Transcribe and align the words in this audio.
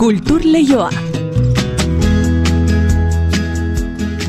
Kultur 0.00 0.40
Leioa. 0.48 0.88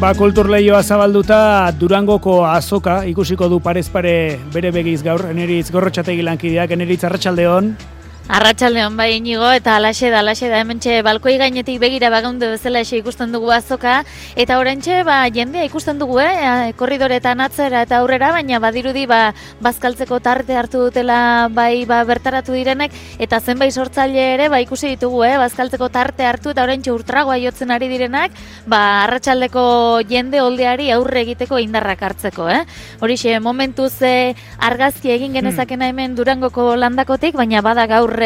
Ba, 0.02 0.10
kultur 0.20 0.50
lehioa 0.52 0.82
zabalduta 0.84 1.72
Durangoko 1.80 2.42
azoka 2.44 3.06
ikusiko 3.08 3.48
du 3.48 3.62
parez 3.64 3.86
pare 3.94 4.36
bere 4.52 4.74
begiz 4.76 5.00
gaur, 5.06 5.24
eneritz 5.30 5.70
gorrotxategi 5.72 6.26
lankideak, 6.28 6.76
eneritz 6.76 7.06
arratsaldeon. 7.08 7.72
Arratxaldeon 8.32 8.94
bai 8.96 9.18
inigo 9.18 9.50
eta 9.52 9.74
alaxe 9.76 10.08
da, 10.08 10.22
alaxe 10.22 10.48
da, 10.48 10.62
hementxe 10.64 11.02
balkoi 11.04 11.34
gainetik 11.36 11.82
begira 11.82 12.08
bagundu 12.14 12.48
bezala 12.54 12.80
ese 12.80 12.96
ikusten 12.96 13.34
dugu 13.36 13.50
azoka, 13.52 14.06
eta 14.40 14.56
orentxe 14.56 15.02
ba, 15.04 15.18
jendea 15.36 15.66
ikusten 15.68 16.00
dugu, 16.00 16.22
eh, 16.24 16.72
korridoretan 16.80 17.44
atzera 17.44 17.82
eta 17.84 17.98
aurrera, 18.00 18.30
baina 18.32 18.62
badirudi 18.64 19.04
ba, 19.06 19.34
bazkaltzeko 19.60 20.22
tarte 20.24 20.56
hartu 20.56 20.86
dutela 20.86 21.50
bai 21.52 21.84
ba, 21.90 21.98
bertaratu 22.08 22.56
direnek, 22.56 22.96
eta 23.20 23.42
zenbait 23.42 23.76
sortzaile 23.76 24.24
ere 24.38 24.48
ba, 24.48 24.62
ikusi 24.64 24.94
ditugu, 24.94 25.26
eh, 25.28 25.36
bazkaltzeko 25.42 25.92
tarte 25.92 26.24
hartu 26.24 26.56
eta 26.56 26.64
orentxe 26.64 26.96
urtragoa 26.96 27.36
jotzen 27.44 27.76
ari 27.76 27.92
direnak, 27.92 28.40
ba, 28.64 29.04
arratsaldeko 29.10 29.66
jende 30.08 30.40
oldeari 30.40 30.88
aurre 30.96 31.26
egiteko 31.26 31.60
indarrak 31.60 32.08
hartzeko, 32.08 32.48
eh? 32.48 32.64
Horixe, 33.04 33.36
momentuz 33.44 33.92
eh, 34.08 34.32
argazki 34.72 35.12
egin 35.18 35.36
genezakena 35.36 35.92
hemen 35.92 36.16
Durangoko 36.16 36.78
landakotik, 36.80 37.36
baina 37.36 37.60
bada 37.60 37.90
gaur 37.92 38.21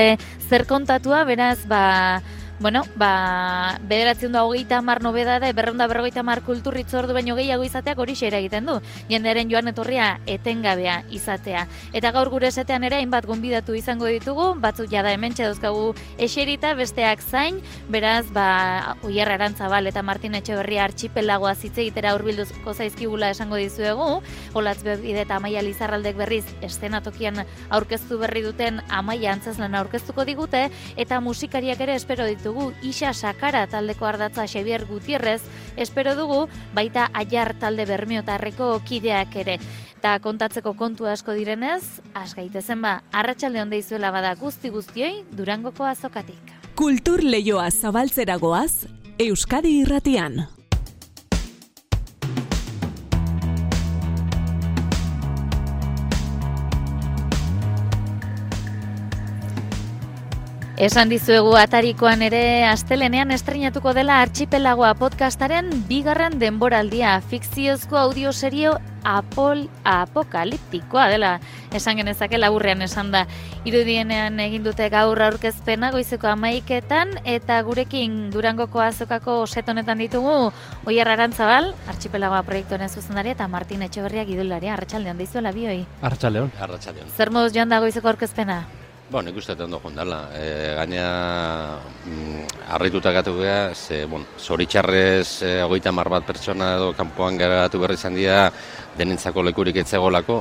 zer 0.49 0.65
kontatua, 0.69 1.23
beraz, 1.25 1.63
ba, 1.69 2.21
bueno, 2.59 2.83
ba, 2.95 3.77
bederatzen 3.83 4.31
da 4.31 4.45
hogeita 4.45 4.81
mar 4.81 5.01
nobedade, 5.03 5.51
berreunda 5.53 5.87
berrogeita 5.87 6.23
mar 6.23 6.41
kulturritz 6.41 6.93
ordu 6.95 7.13
baino 7.13 7.35
gehiago 7.35 7.65
izateak 7.67 7.99
hori 7.99 8.15
xera 8.15 8.39
egiten 8.39 8.65
du. 8.65 8.77
Jendearen 9.09 9.49
joan 9.51 9.67
etorria 9.67 10.19
etengabea 10.25 11.01
izatea. 11.11 11.65
Eta 11.93 12.11
gaur 12.15 12.29
gure 12.31 12.47
esetean 12.47 12.85
ere 12.87 13.01
hainbat 13.01 13.27
gonbidatu 13.27 13.75
izango 13.75 14.07
ditugu, 14.07 14.53
batzuk 14.61 14.87
jada 14.91 15.11
hemen 15.11 15.35
dauzkagu 15.35 15.93
eserita, 16.17 16.73
besteak 16.75 17.21
zain, 17.21 17.59
beraz, 17.89 18.25
ba, 18.31 18.95
Uierra 19.03 19.35
Arantzabal 19.35 19.87
eta 19.87 20.01
Martin 20.01 20.35
Etxeberria 20.39 20.85
artxipelagoa 20.85 21.55
zitze 21.55 21.81
egitera 21.81 22.15
hurbilduko 22.15 22.73
zaizkigula 22.73 23.31
esango 23.35 23.59
dizuegu, 23.59 24.21
Olatz 24.55 24.81
Bebide 24.83 25.25
eta 25.25 25.41
Amaia 25.41 25.61
Lizarraldek 25.65 26.15
berriz 26.15 26.45
estenatokian 26.63 27.43
aurkeztu 27.69 28.17
berri 28.21 28.45
duten 28.45 28.79
Amaia 28.87 29.33
antzazlan 29.35 29.75
aurkeztuko 29.75 30.23
digute, 30.25 30.69
eta 30.95 31.19
musikariak 31.19 31.81
ere 31.83 31.99
espero 31.99 32.25
ditugu 32.45 32.73
Isa 32.83 33.11
Sakara 33.13 33.65
taldeko 33.65 34.05
ardatza 34.05 34.45
Xavier 34.45 34.85
Gutierrez, 34.85 35.41
espero 35.77 36.13
dugu 36.15 36.45
baita 36.75 37.09
Aiar 37.13 37.55
talde 37.57 37.87
Bermiotarreko 37.89 38.81
kideak 38.85 39.35
ere. 39.41 39.57
Eta 39.97 40.19
kontatzeko 40.21 40.75
kontu 40.77 41.07
asko 41.09 41.33
direnez, 41.33 41.81
has 42.13 42.35
gaitezen 42.37 42.83
ba, 42.85 42.99
arratsalde 43.11 43.63
onde 43.63 43.79
izuela 43.81 44.11
bada 44.13 44.35
guzti 44.37 44.69
guztioi 44.69 45.23
Durangoko 45.31 45.89
azokatik. 45.89 46.53
Kultur 46.75 47.23
Leioa 47.23 47.71
zabaltzeragoaz, 47.71 48.85
Euskadi 49.17 49.79
Irratian. 49.81 50.45
Esan 60.75 61.07
dizuegu 61.07 61.53
atarikoan 61.55 62.19
ere 62.25 62.65
astelenean 62.67 63.29
estrenatuko 63.31 63.93
dela 63.95 64.17
Archipelagoa 64.19 64.89
podcastaren 64.99 65.69
bigarren 65.87 66.35
denboraldia 66.35 67.13
fikziozko 67.31 67.95
audio 67.95 68.33
serio 68.35 68.73
apol 69.07 69.69
apokaliptikoa 69.87 71.07
dela 71.13 71.31
esan 71.71 71.95
genezake 72.01 72.35
laburrean 72.35 72.83
esan 72.83 73.15
da 73.15 73.23
irudienean 73.63 74.35
egin 74.43 74.67
dute 74.67 74.89
gaur 74.91 75.23
aurkezpena 75.29 75.93
goizeko 75.95 76.27
amaiketan 76.33 77.21
eta 77.23 77.63
gurekin 77.63 78.25
Durangoko 78.35 78.83
azokako 78.83 79.45
set 79.47 79.71
honetan 79.71 80.03
ditugu 80.03 80.51
Oier 80.91 81.07
Arantzabal, 81.07 81.71
Archipelagoa 81.87 82.43
proiektuaren 82.43 82.91
zuzendaria 82.91 83.31
eta 83.31 83.47
Martin 83.47 83.87
Etxeberria 83.87 84.27
gidularia 84.27 84.73
arratsaldean 84.75 85.23
dizuela 85.23 85.55
bioi. 85.55 85.85
Arratxaldeon. 86.01 86.51
Arratxaldeon. 86.59 87.15
Zer 87.15 87.31
moduz 87.31 87.53
joan 87.55 87.71
da 87.71 87.79
goizeko 87.79 88.11
aurkezpena? 88.11 88.65
Bo, 89.05 89.21
nik 89.21 89.35
uste 89.37 89.53
ondo 89.61 89.77
jondala. 89.83 90.31
E, 90.33 90.45
gaina 90.79 91.77
mm, 92.09 92.45
harrituta 92.73 93.11
gatu 93.13 93.35
geha, 93.37 93.75
ze, 93.75 93.99
bon, 94.09 94.25
zoritxarrez 94.41 95.43
e, 95.45 95.51
hogeita 95.61 95.93
mar 95.93 96.09
bat 96.09 96.25
pertsona 96.25 96.71
edo 96.79 96.87
kanpoan 96.97 97.37
garatu 97.37 97.83
berri 97.83 97.99
izan 97.99 98.17
dira 98.17 98.47
denentzako 98.97 99.43
lekurik 99.45 99.77
etzegolako, 99.83 100.39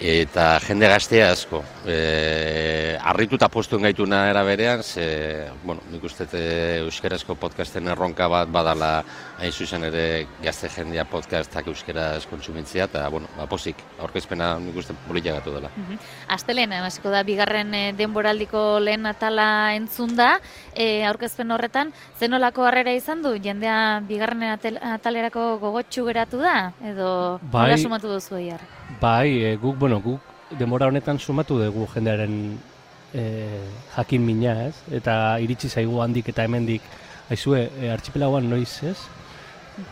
eta 0.00 0.46
jende 0.64 0.88
gaztea 0.88 1.28
asko. 1.34 1.60
E, 1.84 2.96
harrituta 3.04 3.50
postuen 3.52 3.84
gaituna 3.84 4.22
era 4.30 4.46
berean, 4.48 4.80
ze, 4.82 5.50
bueno, 5.62 5.84
nik 5.92 6.08
uste 6.08 6.24
e, 6.32 6.46
euskerazko 6.86 7.36
podcasten 7.36 7.92
erronka 7.92 8.32
bat 8.32 8.48
badala 8.48 8.94
hain 9.40 9.52
zuzen 9.52 9.84
ere 9.88 10.26
gazte 10.44 10.68
jendea 10.68 11.06
podcastak 11.08 11.68
euskeraz 11.72 12.26
kontsumintzia, 12.28 12.84
eta, 12.90 13.06
bueno, 13.12 13.28
ba, 13.38 13.46
posik, 13.48 13.78
aurkezpena 14.02 14.52
nik 14.60 14.76
uste 14.82 14.94
polita 15.06 15.32
gatu 15.38 15.54
dela. 15.54 15.70
Astelena, 16.28 16.82
hasiko 16.84 17.12
da 17.12 17.22
bigarren 17.26 17.72
eh, 17.74 17.84
denboraldiko 17.96 18.62
lehen 18.84 19.08
atala 19.08 19.74
entzun 19.76 20.12
da, 20.18 20.34
e, 20.74 21.02
aurkezpen 21.08 21.54
horretan, 21.56 21.92
zenolako 22.20 22.66
harrera 22.68 22.92
izan 22.96 23.24
du, 23.24 23.32
jendea 23.40 24.00
bigarren 24.08 24.44
atalerako 24.50 25.46
gogotxu 25.62 26.04
geratu 26.08 26.42
da, 26.42 26.72
edo 26.92 27.12
Bai. 27.52 27.78
sumatu 27.80 28.12
duzu 28.12 28.36
ehiar? 28.42 28.66
Bai, 29.00 29.38
e, 29.40 29.54
guk, 29.56 29.78
bueno, 29.80 30.02
guk 30.04 30.20
denbora 30.58 30.90
honetan 30.90 31.18
sumatu 31.18 31.56
dugu 31.62 31.86
jendearen 31.94 32.58
e, 33.14 33.24
jakin 33.96 34.26
mina, 34.26 34.56
ez? 34.68 34.74
Eta 35.00 35.38
iritsi 35.40 35.70
zaigu 35.70 36.02
handik 36.02 36.28
eta 36.28 36.44
hemendik 36.44 36.84
aizue, 37.30 37.70
e, 37.80 37.88
archipelagoan 37.94 38.50
noiz, 38.50 38.82
ez? 38.84 38.98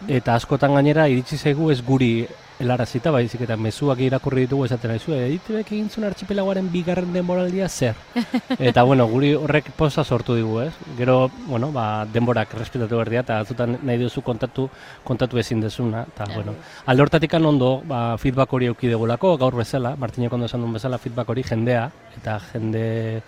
Eta 0.09 0.34
askotan 0.34 0.75
gainera 0.75 1.09
iritsi 1.09 1.39
zaigu 1.39 1.71
ez 1.72 1.81
guri 1.84 2.12
helarazita, 2.59 3.11
baizik 3.15 3.44
eta 3.47 3.56
mezuak 3.56 4.00
irakurri 4.03 4.44
ditugu 4.47 4.66
esaten 4.66 4.91
aizue, 4.91 5.19
editebek 5.28 5.71
egin 5.72 5.89
zuen 5.93 6.09
archipelagoaren 6.09 6.69
bigarren 6.72 7.12
denboraldia 7.15 7.69
zer? 7.69 7.94
Eta, 8.71 8.83
bueno, 8.83 9.06
guri 9.11 9.33
horrek 9.39 9.71
posa 9.78 10.05
sortu 10.05 10.34
digu, 10.34 10.59
ez? 10.65 10.72
Gero, 10.99 11.31
bueno, 11.47 11.71
ba, 11.72 12.05
denborak 12.12 12.55
respetatu 12.59 12.99
behar 12.99 13.12
dira, 13.12 13.22
eta 13.27 13.39
atzutan 13.44 13.78
nahi 13.87 14.00
duzu 14.03 14.22
kontatu, 14.27 14.69
kontatu 15.05 15.39
ezin 15.39 15.62
dezuna, 15.62 16.05
eta, 16.10 16.27
bueno, 16.34 16.56
alde 16.87 17.05
hortatik 17.06 17.39
ondo, 17.39 17.83
ba, 17.87 18.16
feedback 18.19 18.53
hori 18.53 18.66
euki 18.72 18.91
degulako, 18.91 19.37
gaur 19.39 19.55
bezala, 19.56 19.95
Martinek 19.97 20.33
ondo 20.33 20.47
esan 20.47 20.65
duen 20.65 20.75
bezala, 20.75 20.99
feedback 20.99 21.28
hori 21.31 21.45
jendea, 21.47 21.91
eta 22.19 22.41
jende 22.53 23.22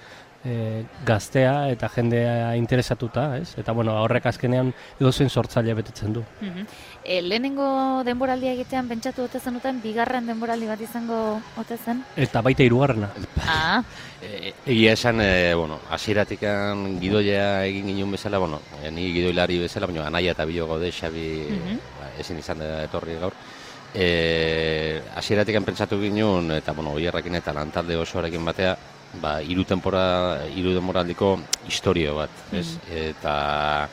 e, 0.45 0.85
gaztea, 1.07 1.69
eta 1.71 1.89
jendea 1.89 2.57
interesatuta, 2.57 3.37
ez? 3.39 3.55
Eta, 3.61 3.73
bueno, 3.73 3.95
horrek 4.03 4.27
azkenean 4.27 4.73
edozein 4.99 5.29
sortzaile 5.31 5.75
betetzen 5.75 6.13
du. 6.15 6.25
Mhm. 6.41 6.67
E, 7.05 7.21
lehenengo 7.23 8.03
denboraldia 8.05 8.53
egitean 8.53 8.89
pentsatu 8.89 9.23
ote 9.25 9.41
zenuten, 9.41 9.81
bigarren 9.83 10.27
denboraldi 10.27 10.67
bat 10.67 10.81
izango 10.81 11.41
ote 11.61 11.77
zen? 11.77 12.05
Eta 12.17 12.41
baita 12.43 12.63
hirugarrena. 12.63 13.11
Ah, 13.47 13.83
E, 14.21 14.53
egia 14.67 14.93
esan, 14.93 15.17
e, 15.25 15.55
bueno, 15.57 15.79
hasieratik 15.89 16.43
gidoia 17.01 17.65
egin 17.65 17.87
ginen 17.87 18.11
bezala, 18.13 18.37
bueno, 18.37 18.59
ni 18.93 19.07
gidoilari 19.15 19.57
bezala, 19.63 19.87
baina 19.89 20.09
anaia 20.09 20.33
eta 20.33 20.45
bilo 20.45 20.67
gaude, 20.69 20.91
Xabi 20.93 21.47
Mhm. 21.49 21.79
ba, 21.99 22.11
ezin 22.21 22.39
izan 22.39 22.59
da 22.59 22.83
etorri 22.85 23.15
gaur. 23.19 23.33
E, 23.95 25.01
hasieratik 25.17 25.57
pentsatu 25.65 25.99
ginen, 26.03 26.51
eta, 26.53 26.73
bueno, 26.73 26.93
oierrakin 26.93 27.35
eta 27.41 27.55
lantalde 27.55 27.97
osoarekin 27.97 28.45
batea, 28.45 28.77
ba, 29.19 29.41
hiru 29.43 29.65
tempora, 29.67 30.47
hiru 30.55 30.75
denboraldiko 30.77 31.35
historio 31.67 32.15
bat, 32.21 32.31
ez? 32.53 32.79
Eta, 32.91 33.89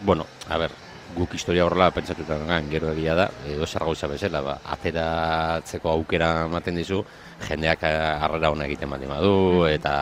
bueno, 0.00 0.26
a 0.48 0.58
ber, 0.58 0.72
guk 1.16 1.34
historia 1.36 1.64
horrela 1.64 1.90
pentsatuta 1.94 2.38
gan, 2.48 2.70
gero 2.70 2.90
egia 2.92 3.14
da, 3.16 3.28
edo 3.48 3.66
zer 3.66 3.84
gauza 3.84 4.08
bezala, 4.10 4.42
ba, 4.44 4.56
ateratzeko 4.76 5.92
aukera 5.92 6.46
ematen 6.46 6.76
dizu, 6.80 7.02
jendeak 7.46 7.84
eh, 7.84 7.92
harrera 8.24 8.50
ona 8.52 8.66
egiten 8.66 8.90
baldin 8.90 9.12
badu, 9.12 9.66
eta 9.68 9.94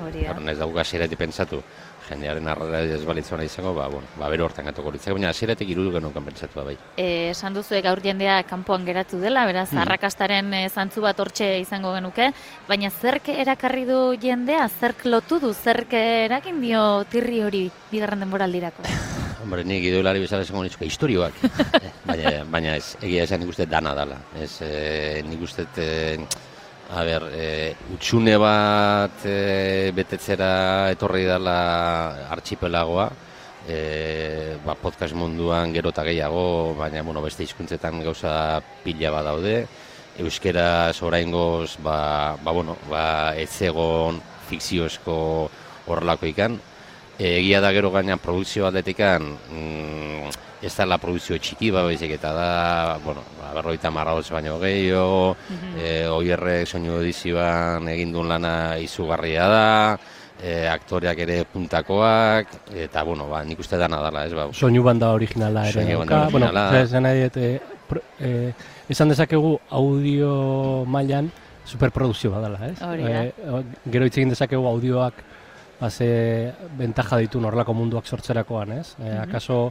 Hori 0.00 0.24
da. 0.24 0.32
horren 0.32 0.48
ez 0.52 0.58
hasieratik 0.60 1.20
pentsatu, 1.20 1.62
jendearen 2.10 2.48
harrera 2.50 2.82
ez 2.82 3.02
balitzona 3.06 3.44
izango, 3.46 3.72
ba, 3.76 3.88
bueno, 3.88 4.08
ba, 4.18 4.28
bero 4.32 4.46
hortan 4.48 4.66
gatuko 4.68 4.92
litzak, 4.94 5.14
baina 5.16 5.30
hasieratik 5.30 5.70
irudu 5.70 5.94
genuen 5.96 6.26
pentsatu 6.26 6.64
bai. 6.64 6.76
e, 6.96 7.30
esan 7.30 7.54
duzu 7.54 7.80
gaur 7.82 8.02
jendea 8.02 8.42
kanpoan 8.48 8.84
geratu 8.84 9.20
dela, 9.22 9.46
beraz, 9.46 9.68
arrakastaren 9.72 10.52
e, 10.54 10.64
zantzu 10.68 11.04
bat 11.06 11.20
hortxe 11.20 11.52
izango 11.60 11.94
genuke, 11.94 12.32
baina 12.68 12.90
zerk 12.90 13.28
erakarri 13.28 13.86
du 13.88 14.00
jendea, 14.20 14.68
zerk 14.68 15.06
lotu 15.06 15.40
du, 15.40 15.54
zerk 15.54 15.94
erakin 15.94 16.60
dio 16.60 17.04
tirri 17.10 17.42
hori 17.46 17.64
bigarren 17.90 18.26
denboraldirako? 18.26 18.84
Hombre, 19.40 19.64
ni 19.64 19.80
gidoilari 19.80 20.20
bezala 20.20 20.44
esango 20.44 20.62
nitzuke 20.66 20.88
historioak, 20.88 21.40
Eh, 21.80 21.90
baina, 22.04 22.30
baina 22.50 22.72
ez, 22.76 22.96
egia 23.00 23.22
esan 23.24 23.40
nik 23.40 23.52
uste 23.52 23.64
dana 23.70 23.92
dala. 23.94 24.16
Ez, 24.36 24.58
e, 24.66 25.22
nik 25.24 25.44
uste, 25.46 25.64
e, 25.78 26.16
a 26.90 27.02
ber, 27.06 27.28
e, 27.32 27.74
utxune 27.94 28.34
bat 28.40 29.22
e, 29.24 29.90
betetzera 29.94 30.90
etorri 30.90 31.22
dela 31.28 32.26
archipelagoa, 32.34 33.06
e, 33.68 34.56
ba, 34.64 34.74
podcast 34.74 35.14
munduan 35.14 35.70
gero 35.74 35.92
eta 35.94 36.02
gehiago, 36.08 36.74
baina 36.74 37.04
bueno, 37.06 37.22
beste 37.22 37.46
hizkuntzetan 37.46 38.02
gauza 38.02 38.58
pila 38.82 39.14
bat 39.14 39.28
daude, 39.30 39.54
euskeraz 40.18 40.98
oraingoz 41.06 41.78
ba, 41.78 42.34
ba, 42.42 42.50
bueno, 42.50 42.76
ba, 42.90 43.36
ez 43.38 43.54
egon 43.62 44.18
fikziozko 44.50 45.16
horrelako 45.86 46.26
ikan, 46.34 46.58
egia 47.20 47.60
da 47.62 47.70
gero 47.76 47.92
gaina 47.94 48.18
produkzio 48.18 48.66
aldetikan 48.66 49.30
mm, 49.30 50.49
ez 50.62 50.72
da 50.76 50.86
la 50.86 50.98
produkzio 51.00 51.38
txiki 51.40 51.70
ba, 51.72 51.82
baizik 51.86 52.12
eta 52.18 52.32
da, 52.36 52.48
bueno, 53.04 53.22
ba, 53.38 53.54
berroita 53.56 53.90
marrauz 53.90 54.28
baino 54.30 54.58
gehiago, 54.60 55.36
mm 55.48 55.68
oierrek 56.10 56.68
soinu 56.68 56.98
edizioan 57.00 57.88
egindun 57.88 58.28
lana 58.28 58.76
izugarria 58.82 59.46
da, 59.48 59.68
e, 60.42 60.66
aktoreak 60.68 61.18
ere 61.24 61.42
puntakoak, 61.48 62.52
eta, 62.74 63.04
bueno, 63.04 63.28
ba, 63.30 63.42
nik 63.44 63.60
uste 63.60 63.78
dana 63.80 64.00
dala, 64.04 64.26
ez 64.26 64.34
ba. 64.36 64.48
Soinu 64.52 64.82
banda 64.84 65.12
originala 65.16 65.66
ere. 65.68 65.80
Soinu 65.80 66.00
banda 66.02 66.22
originala. 66.26 66.66
Bueno, 66.70 66.84
esan 66.84 67.06
nahi 67.06 67.24
dut, 67.26 67.36
e, 67.36 68.00
e, 68.20 68.30
esan 68.92 69.12
dezakegu 69.12 69.56
audio 69.80 70.32
mailan 70.86 71.30
superprodukzio 71.70 72.32
badala, 72.32 72.70
ez? 72.70 72.78
Hori 72.82 73.06
da. 73.06 73.24
E, 73.24 73.62
gero 73.92 74.08
hitz 74.08 74.16
egin 74.18 74.34
dezakegu 74.34 74.66
audioak 74.68 75.24
base 75.80 76.08
bentaja 76.76 77.16
ditu 77.22 77.40
norlako 77.40 77.74
munduak 77.76 78.08
sortzerakoan, 78.08 78.74
ez? 78.80 78.94
E, 79.00 79.14
akaso 79.22 79.70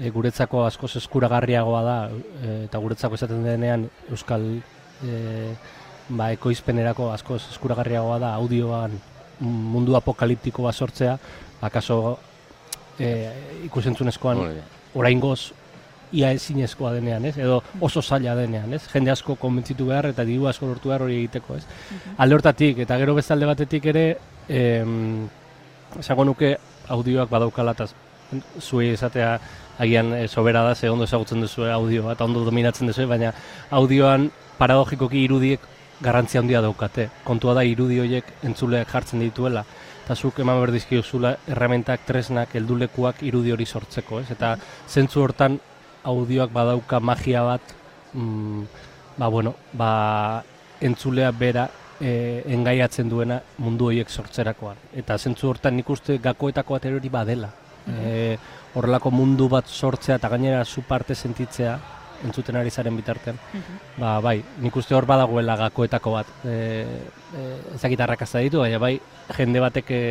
e, 0.00 0.10
guretzako 0.10 0.64
askoz 0.64 0.94
eskuragarriagoa 1.02 1.82
da 1.84 1.98
e, 2.10 2.56
eta 2.64 2.80
guretzako 2.82 3.18
esaten 3.18 3.44
denean 3.44 3.86
euskal 4.10 4.46
e, 5.04 5.54
ba, 6.08 6.30
ekoizpenerako 6.32 7.10
askoz 7.12 7.42
eskuragarriagoa 7.52 8.18
da 8.22 8.34
audioan 8.40 8.96
mundu 9.40 9.94
apokaliptiko 9.96 10.66
bat 10.66 10.76
sortzea, 10.76 11.14
akaso 11.64 12.18
e, 12.98 13.08
ikusentzunezkoan 13.68 14.42
oraingoz 14.94 15.52
ia 16.12 16.32
ezinezkoa 16.34 16.92
denean, 16.96 17.24
ez? 17.28 17.36
Edo 17.38 17.60
oso 17.80 18.02
zaila 18.02 18.34
denean, 18.34 18.72
ez? 18.74 18.82
Jende 18.90 19.12
asko 19.12 19.36
konbentzitu 19.38 19.86
behar 19.86 20.10
eta 20.10 20.24
diru 20.26 20.48
asko 20.50 20.66
lortu 20.66 20.90
behar 20.90 21.04
hori 21.06 21.20
egiteko, 21.20 21.56
ez? 21.60 21.64
Alde 22.18 22.36
hortatik 22.36 22.82
eta 22.84 22.98
gero 22.98 23.14
bestalde 23.14 23.46
batetik 23.46 23.86
ere, 23.92 24.04
em, 24.48 25.28
esango 26.00 26.26
nuke 26.26 26.56
audioak 26.90 27.30
badaukala 27.30 27.76
eta 27.78 27.86
zuei 28.60 28.90
esatea 28.94 29.36
agian 29.80 30.12
e, 30.14 30.28
sobera 30.28 30.62
da, 30.66 30.74
ze 30.74 30.90
ondo 30.92 31.08
ezagutzen 31.08 31.40
duzu 31.40 31.64
audioa 31.64 32.14
eta 32.14 32.24
ondo 32.28 32.44
dominatzen 32.44 32.90
duzu, 32.90 33.08
baina 33.08 33.32
audioan 33.70 34.30
paradogikoki 34.58 35.24
irudiek 35.24 35.60
garrantzia 36.00 36.40
handia 36.40 36.60
daukate. 36.60 37.08
Kontua 37.24 37.54
da 37.56 37.64
irudi 37.64 38.00
horiek 38.00 38.28
entzuleak 38.44 38.88
jartzen 38.92 39.24
dituela 39.24 39.64
eta 40.10 40.16
zuk 40.16 40.40
eman 40.42 40.56
behar 40.58 40.72
dizkiozula 40.74 41.36
erramentak, 41.46 42.00
tresnak, 42.02 42.54
heldulekuak 42.58 43.20
irudi 43.22 43.52
hori 43.54 43.66
sortzeko, 43.66 44.18
ez? 44.18 44.30
Eta 44.34 44.56
zentzu 44.88 45.22
hortan 45.22 45.60
audioak 46.10 46.50
badauka 46.50 46.98
magia 46.98 47.44
bat, 47.46 47.74
mm, 48.14 48.64
ba, 49.20 49.28
bueno, 49.28 49.54
ba, 49.72 50.42
entzulea 50.80 51.30
bera 51.30 51.68
e, 52.00 52.42
engaiatzen 52.56 53.08
duena 53.08 53.38
mundu 53.58 53.92
horiek 53.92 54.10
sortzerakoan. 54.10 54.82
Eta 54.98 55.18
zentzu 55.18 55.52
hortan 55.52 55.76
nik 55.78 55.90
uste 55.94 56.18
gakoetako 56.18 56.74
bat 56.74 56.90
erori 56.90 57.12
badela. 57.12 57.52
E, 57.86 58.36
horrelako 58.74 59.10
mundu 59.10 59.48
bat 59.48 59.66
sortzea 59.66 60.20
eta 60.20 60.28
gainera 60.28 60.64
zu 60.64 60.82
parte 60.82 61.14
sentitzea 61.14 61.78
entzuten 62.24 62.56
ari 62.56 62.70
zaren 62.70 62.96
bitartean. 62.96 63.38
Ba, 63.98 64.18
bai, 64.24 64.40
nik 64.60 64.76
uste 64.76 64.94
hor 64.96 65.06
badagoela 65.08 65.56
gakoetako 65.56 66.12
bat. 66.18 66.30
E, 66.44 66.54
e, 67.36 67.44
ezakitarrak 67.76 68.24
ditu, 68.28 68.60
baina 68.60 68.78
bai, 68.78 68.94
jende 69.36 69.60
batek 69.62 69.90
e, 69.90 70.02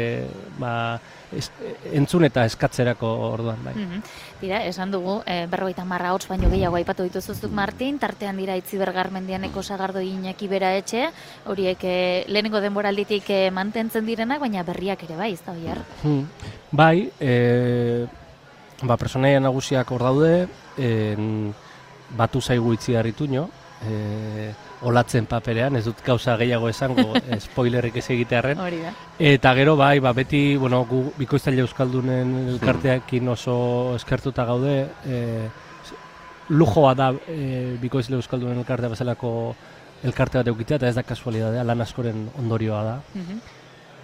ba, 0.60 1.00
ez, 1.36 1.50
entzun 1.94 2.26
eta 2.26 2.46
eskatzerako 2.50 3.08
orduan, 3.30 3.62
bai. 3.64 3.76
Mhm. 3.76 4.04
Dira, 4.42 4.64
esan 4.66 4.92
dugu, 4.92 5.22
e, 5.26 5.46
berrogeita 5.48 5.86
marra 5.86 6.14
hots 6.14 6.28
baino 6.28 6.50
gehiago 6.50 6.80
aipatu 6.80 7.04
dituzuzuk 7.04 7.52
Martin, 7.52 8.00
tartean 8.00 8.38
dira 8.38 8.58
itziber 8.58 8.92
garmendianeko 8.94 9.64
sagardo 9.64 10.02
inaki 10.02 10.48
bera 10.48 10.76
etxe, 10.78 11.10
horiek 11.46 11.84
e, 11.84 12.26
lehenengo 12.28 12.62
denboralditik 12.62 13.30
e, 13.30 13.42
mantentzen 13.52 14.06
direnak, 14.06 14.42
baina 14.42 14.64
berriak 14.64 15.04
ere 15.04 15.20
bai, 15.20 15.34
ez 15.34 15.44
da 15.46 15.54
oiar. 15.54 15.84
Hmm. 16.04 16.26
Bai, 16.72 17.10
e, 17.20 18.08
ba, 18.84 18.98
personaia 18.98 19.40
nagusiak 19.40 19.92
hor 19.92 20.04
daude, 20.04 20.48
en, 20.78 21.54
batu 22.18 22.42
zaigu 22.42 22.74
itzi 22.74 22.96
harrituño, 22.96 23.48
e, 23.86 24.52
olatzen 24.88 25.28
paperean, 25.30 25.76
ez 25.76 25.84
dut 25.86 26.02
gauza 26.06 26.36
gehiago 26.40 26.70
esango, 26.72 27.14
spoilerrik 27.48 28.00
ez 28.00 28.08
egitearren. 28.16 28.60
Hori 28.60 28.82
da. 28.84 28.94
Eta 29.32 29.54
gero, 29.58 29.76
bai, 29.80 30.00
ba, 30.04 30.14
beti, 30.16 30.56
bueno, 30.58 30.84
gu 30.90 31.04
bikoiztaile 31.18 31.66
euskaldunen 31.66 32.36
elkarteakin 32.56 33.34
oso 33.36 33.58
eskertuta 33.98 34.46
gaude, 34.48 34.78
e, 35.06 35.20
lujoa 36.50 36.96
da 36.98 37.12
e, 37.28 37.78
bikoizle 37.82 38.18
euskaldunen 38.18 38.64
elkartea 38.64 38.90
bezalako 38.96 39.32
elkarte 40.04 40.40
bat 40.40 40.48
eukitea, 40.48 40.80
eta 40.80 40.90
ez 40.90 40.96
da 40.96 41.04
kasualidadea, 41.04 41.64
lan 41.68 41.82
askoren 41.84 42.28
ondorioa 42.40 42.84
da. 42.84 43.00
Mhm. 43.14 43.58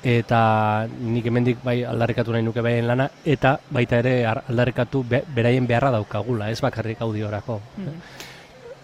Eta 0.05 0.85
nik 1.01 1.25
hemendik 1.25 1.63
bai 1.65 1.79
aldarrikatu 1.83 2.29
nahi 2.35 2.43
nuke 2.45 2.61
beraien 2.61 2.85
lana, 2.85 3.07
eta 3.25 3.55
baita 3.73 3.97
ere 4.03 4.19
ar- 4.29 4.43
aldarrikatu 4.51 5.01
be, 5.09 5.23
beraien 5.33 5.65
beharra 5.65 5.89
daukagula, 5.95 6.51
ez 6.53 6.61
bakarrik 6.61 7.01
audiorako. 7.01 7.59
Mhm. 7.77 7.97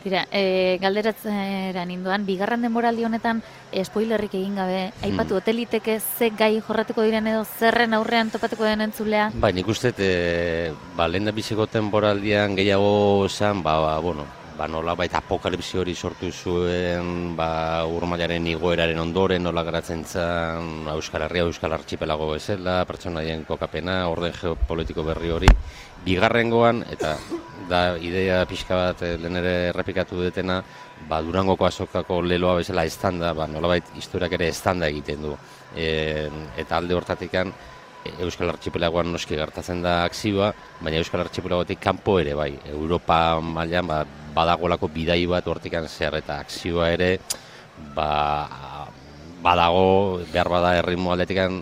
Dira, 0.01 0.23
e, 0.33 0.79
galderatzera 0.81 1.83
ninduan, 1.85 2.25
bigarren 2.25 2.63
denboraldi 2.65 3.05
honetan 3.05 3.43
e, 3.71 3.83
spoilerrik 3.85 4.33
egin 4.33 4.55
gabe, 4.57 4.87
aipatu 5.05 5.35
hoteliteke 5.37 5.99
ze 5.99 6.31
gai 6.33 6.55
jorratuko 6.59 7.03
diren 7.05 7.27
edo 7.29 7.43
zerren 7.45 7.93
aurrean 7.93 8.31
topatuko 8.33 8.65
den 8.65 8.81
entzulea? 8.81 9.29
Bai, 9.35 9.53
nik 9.53 9.67
uste, 9.69 9.93
e, 9.99 10.71
ba, 10.97 11.05
lehen 11.07 11.29
da 11.29 11.31
biziko 11.31 11.67
temporaldian 11.69 12.55
gehiago 12.57 13.27
zen, 13.29 13.61
ba, 13.61 13.77
ba, 13.79 13.99
bueno, 13.99 14.25
ba, 14.57 14.67
nola 14.67 14.95
baita 14.97 15.19
apokalipsi 15.21 15.79
hori 15.81 15.93
sortu 15.95 16.31
zuen, 16.31 17.35
ba, 17.37 17.85
urmailaren 17.89 18.47
igoeraren 18.53 18.99
ondoren, 19.01 19.43
nola 19.43 19.63
garatzen 19.67 20.03
zen, 20.05 20.69
ba, 20.85 20.95
Euskal 20.95 21.25
Herria, 21.27 21.45
Euskal 21.47 21.73
Archipelago 21.75 22.31
bezala, 22.33 22.81
pertsonaien 22.89 23.45
kokapena, 23.47 24.03
orden 24.11 24.33
geopolitiko 24.35 25.05
berri 25.07 25.31
hori. 25.31 25.51
Bigarrengoan, 26.05 26.83
eta 26.89 27.15
da 27.69 27.81
idea 28.01 28.41
pixka 28.49 28.77
bat 28.77 29.03
eh, 29.05 29.15
lehen 29.21 29.37
ere 29.39 29.55
errepikatu 29.69 30.19
dutena, 30.21 30.61
ba, 31.09 31.21
Durangoko 31.25 31.65
azokako 31.67 32.21
leloa 32.25 32.59
bezala 32.61 32.85
estanda, 32.85 33.33
ba, 33.37 33.47
nolabait 33.47 33.95
historiak 33.97 34.37
ere 34.39 34.49
estanda 34.51 34.89
egiten 34.91 35.27
du. 35.27 35.35
E, 35.75 36.27
eta 36.59 36.81
alde 36.81 36.97
hortatikan, 36.97 37.53
Euskal 38.21 38.49
Archipelagoan 38.49 39.11
noski 39.13 39.37
gertatzen 39.37 39.81
da 39.83 40.01
akzioa, 40.07 40.51
baina 40.81 41.01
Euskal 41.01 41.21
Archipelagotik 41.25 41.79
kanpo 41.81 42.17
ere 42.21 42.33
bai. 42.37 42.51
Europa 42.73 43.39
mailan 43.41 43.87
ba, 43.87 44.01
badagolako 44.35 44.89
bidai 44.89 45.21
bat 45.29 45.47
hortikan 45.47 45.87
zehar 45.87 46.17
eta 46.21 46.39
akzioa 46.41 46.89
ere 46.95 47.11
ba, 47.95 48.09
badago 49.41 50.21
behar 50.31 50.49
bada 50.49 50.75
erritmo 50.79 51.11
aldetikan 51.13 51.61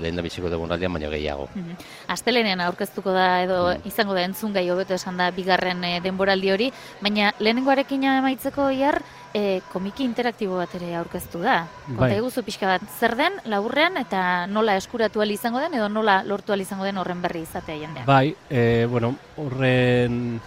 lehen 0.00 0.16
da 0.16 0.24
biziko 0.24 0.50
dugun 0.50 0.72
aldean, 0.72 0.92
baina 0.92 1.10
gehiago. 1.12 1.48
Mhm. 1.54 1.76
Astelenean 2.08 2.60
aurkeztuko 2.64 3.12
da 3.12 3.42
edo 3.42 3.60
izango 3.84 4.14
da 4.14 4.24
entzun 4.24 4.52
gai 4.52 4.68
hobeto 4.70 4.94
esan 4.94 5.16
da 5.16 5.30
bigarren 5.30 5.84
eh, 5.84 6.00
denboraldi 6.04 6.52
hori, 6.52 6.72
baina 7.02 7.32
lehenengoarekin 7.38 8.04
amaitzeko 8.16 8.70
iar 8.70 9.02
e, 9.34 9.60
komiki 9.72 10.04
interaktibo 10.04 10.58
bat 10.58 10.74
ere 10.78 10.92
aurkeztu 10.98 11.40
da. 11.42 11.60
Konta 11.86 12.06
Bai. 12.06 12.12
eguzu 12.18 12.44
pixka 12.46 12.68
bat, 12.74 12.84
zer 12.98 13.16
den 13.18 13.38
laburrean 13.50 13.98
eta 14.00 14.46
nola 14.46 14.76
eskuratu 14.80 15.22
izango 15.22 15.60
den 15.60 15.74
edo 15.74 15.88
nola 15.88 16.22
lortu 16.24 16.54
izango 16.54 16.84
den 16.84 16.98
horren 16.98 17.22
berri 17.22 17.42
izatea 17.42 17.76
jendeak. 17.76 18.06
Bai, 18.06 18.34
e, 18.48 18.86
bueno, 18.86 19.14
horren 19.36 20.40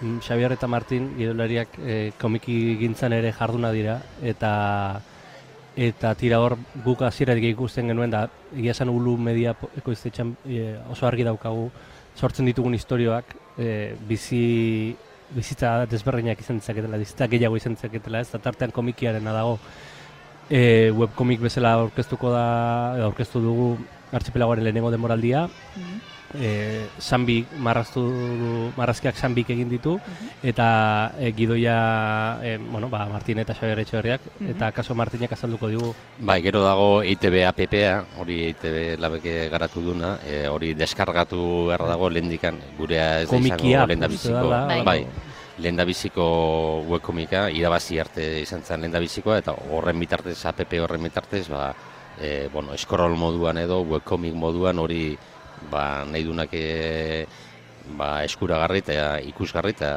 mm, 0.00 0.18
Xabier 0.20 0.52
eta 0.52 0.66
Martin, 0.66 1.14
gidolariak 1.16 1.78
e, 1.78 2.12
komiki 2.20 2.76
gintzan 2.78 3.12
ere 3.12 3.32
jarduna 3.32 3.72
dira, 3.72 4.00
eta 4.22 5.00
eta 5.80 6.12
tira 6.14 6.40
hor 6.42 6.58
guk 6.84 7.00
hasieratik 7.06 7.46
ikusten 7.54 7.88
genuen 7.88 8.12
da 8.12 8.26
egia 8.52 8.74
esan 8.74 8.90
ulu 8.92 9.14
media 9.16 9.54
ekoiztetxean 9.80 10.34
e, 10.44 10.74
oso 10.92 11.06
argi 11.08 11.24
daukagu 11.24 11.70
sortzen 12.20 12.48
ditugun 12.50 12.76
istorioak 12.76 13.32
e, 13.56 13.94
bizi 14.08 14.96
bizitza 15.30 15.86
desberdinak 15.86 16.40
izan 16.42 16.58
ditzaketela, 16.58 16.98
bizitza 16.98 17.28
gehiago 17.30 17.56
izan 17.56 17.76
ditzaketela, 17.76 18.20
ez? 18.20 18.32
Da 18.32 18.40
tartean 18.42 18.72
komikiarena 18.74 19.32
dago. 19.32 19.58
E, 20.50 20.90
webkomik 20.90 21.40
bezala 21.40 21.76
aurkeztuko 21.78 22.32
da, 22.34 22.46
aurkeztu 23.06 23.40
dugu 23.40 23.68
archipelagoaren 24.12 24.66
lehenengo 24.66 24.90
demoraldia, 24.90 25.46
Mhm. 25.76 26.09
E, 26.34 26.86
Sanbi 26.98 27.42
marraztu 27.58 28.02
du, 28.02 28.50
marrazkiak 28.76 29.16
Sanbik 29.16 29.50
egin 29.50 29.70
ditu 29.70 29.96
eta 30.42 31.12
e, 31.18 31.32
gidoia 31.36 32.38
e, 32.42 32.56
bueno, 32.58 32.88
ba, 32.88 33.06
Martin 33.10 33.40
eta 33.42 33.54
Xabier 33.54 33.82
Etxeberriak 33.82 34.28
eta 34.52 34.70
kaso 34.76 34.94
Martinek 34.94 35.32
azalduko 35.32 35.70
digu. 35.70 35.92
Bai, 36.18 36.40
gero 36.42 36.62
dago 36.64 37.02
EITB 37.02 37.40
APPA, 37.48 37.94
hori 38.22 38.40
EITB 38.50 39.00
labeke 39.00 39.48
garatu 39.50 39.82
duna, 39.84 40.16
e, 40.26 40.46
hori 40.48 40.74
deskargatu 40.78 41.66
behar 41.70 41.86
dago 41.88 42.10
lehendikan, 42.10 42.60
gurea 42.78 43.20
ez 43.22 43.28
da 43.28 43.36
Komikia, 43.36 43.84
izango 43.84 44.08
biziko, 44.14 44.36
dela, 44.38 44.64
Bai. 44.70 44.82
bai, 44.84 45.00
lehen 45.60 45.86
biziko 45.86 46.26
webkomika, 46.88 47.48
irabazi 47.50 47.98
arte 48.00 48.26
izan 48.40 48.62
zen 48.62 48.86
lehen 48.86 49.00
bizikoa, 49.00 49.40
eta 49.42 49.54
horren 49.70 49.98
bitartez, 50.00 50.38
APP 50.46 50.78
horren 50.80 51.02
bitartez, 51.02 51.48
ba, 51.48 51.72
e, 52.20 52.48
bueno, 52.52 52.76
scroll 52.76 53.16
moduan 53.16 53.58
edo 53.58 53.82
webkomik 53.84 54.34
moduan 54.34 54.78
hori 54.78 55.16
ba, 55.70 56.04
nahi 56.08 56.24
dunak 56.24 56.54
e, 56.56 57.26
ba, 57.98 58.22
eskuragarri 58.24 58.82
eta 58.84 59.18
ikusgarri 59.32 59.76
eta, 59.76 59.92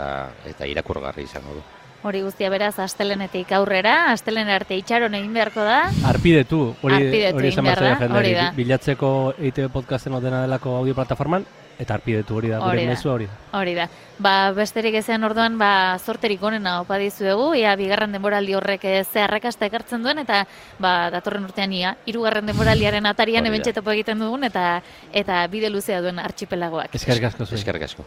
eta 0.49 0.67
irakurgarri 0.69 1.23
izango 1.23 1.59
du. 1.59 1.63
Hori 2.03 2.19
guztia 2.19 2.49
beraz 2.51 2.73
astelenetik 2.83 3.53
aurrera, 3.55 4.11
astelen 4.11 4.49
arte 4.51 4.75
itxaron 4.75 5.13
egin 5.15 5.31
beharko 5.31 5.63
da. 5.63 5.85
Arpidetu, 6.09 6.73
hori, 6.81 6.97
Arpidetu 6.97 7.39
hori 7.39 7.51
esan 7.53 7.69
behar 7.69 8.09
da. 8.11 8.49
Bilatzeko 8.57 9.11
EITB 9.39 9.69
podcasten 9.71 10.17
odena 10.17 10.41
delako 10.43 10.75
audio 10.81 10.97
plataforman, 10.97 11.47
eta 11.79 11.93
arpidetu 11.95 12.35
hori 12.37 12.49
da, 12.49 12.59
Hori 12.61 12.77
gure 12.77 12.85
da. 12.85 12.91
mezu 12.93 13.09
hori 13.11 13.25
da. 13.27 13.37
Hori 13.59 13.73
da. 13.75 13.87
Ba, 14.19 14.51
besterik 14.53 14.95
ezean 14.95 15.23
orduan, 15.23 15.57
ba, 15.57 15.97
sorterik 15.99 16.41
onena 16.43 16.79
opa 16.81 16.97
dizuegu, 17.01 17.53
ia 17.55 17.75
bigarren 17.75 18.11
denboraldi 18.13 18.53
horrek 18.55 18.85
eh, 18.85 19.03
ze 19.03 19.21
arrakasta 19.25 19.65
ekartzen 19.65 20.03
duen, 20.03 20.19
eta 20.19 20.45
ba, 20.79 21.09
datorren 21.09 21.43
urtean 21.49 21.73
ia, 21.73 21.95
hirugarren 22.05 22.45
denboraldiaren 22.45 23.05
atarian 23.05 23.43
Hori 23.43 23.49
da. 23.49 23.55
hemen 23.63 23.73
topo 23.73 23.91
egiten 23.91 24.19
dugun, 24.19 24.43
eta 24.43 24.81
eta 25.11 25.47
bide 25.47 25.69
luzea 25.69 26.01
duen 26.01 26.19
archipelagoak. 26.19 26.93
Eskerrik 26.95 27.23
asko 27.31 27.45
zuen. 27.45 27.59
Eskerrik 27.59 27.83
asko. 27.89 28.05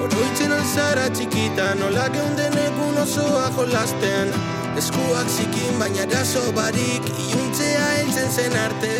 Oroitzen 0.00 0.52
alzara 0.56 1.10
txikita, 1.12 1.74
nola 1.80 2.08
geunden 2.14 2.56
egun 2.64 2.98
osoa 3.02 3.50
jolasten 3.56 4.32
Eskuak 4.80 5.28
zikin, 5.28 5.78
baina 5.80 6.04
eraso 6.06 6.40
barik, 6.56 7.08
iuntzea 7.26 7.86
heltzen 7.98 8.30
zen 8.30 8.54
arte. 8.56 8.92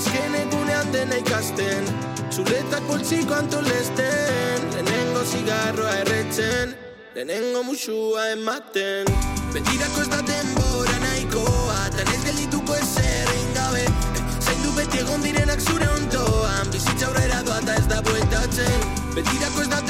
Azken 0.00 0.34
egunean 0.40 0.90
dena 0.94 1.20
ikasten, 1.20 1.86
zuretak 2.32 2.82
poltsiko 2.88 3.36
antolesten. 3.36 4.64
Lehenengo 4.72 5.22
zigarroa 5.28 5.92
erretzen, 6.00 6.74
lehenengo 7.14 7.62
musua 7.68 8.30
ematen. 8.32 9.12
Betirako 9.52 10.02
ez 10.02 10.10
da 10.16 10.22
denbora 10.32 10.98
nahikoa, 11.04 11.78
tan 11.94 12.10
ez 12.16 12.22
geldituko 12.24 12.74
ezer 12.74 13.30
egin 13.36 13.52
gabe 13.54 13.84
Zaindu 14.40 14.72
beti 14.74 14.98
egon 14.98 15.22
direnak 15.22 15.62
zure 15.62 15.86
ondoan 15.94 16.72
Bizitza 16.72 17.06
aurrera 17.06 17.38
doa 17.46 17.60
eta 17.62 17.76
ez 17.78 17.86
da 17.92 18.00
bueltatzen. 18.08 18.88
Betirako 19.14 19.62
ez 19.62 19.70
da 19.70 19.80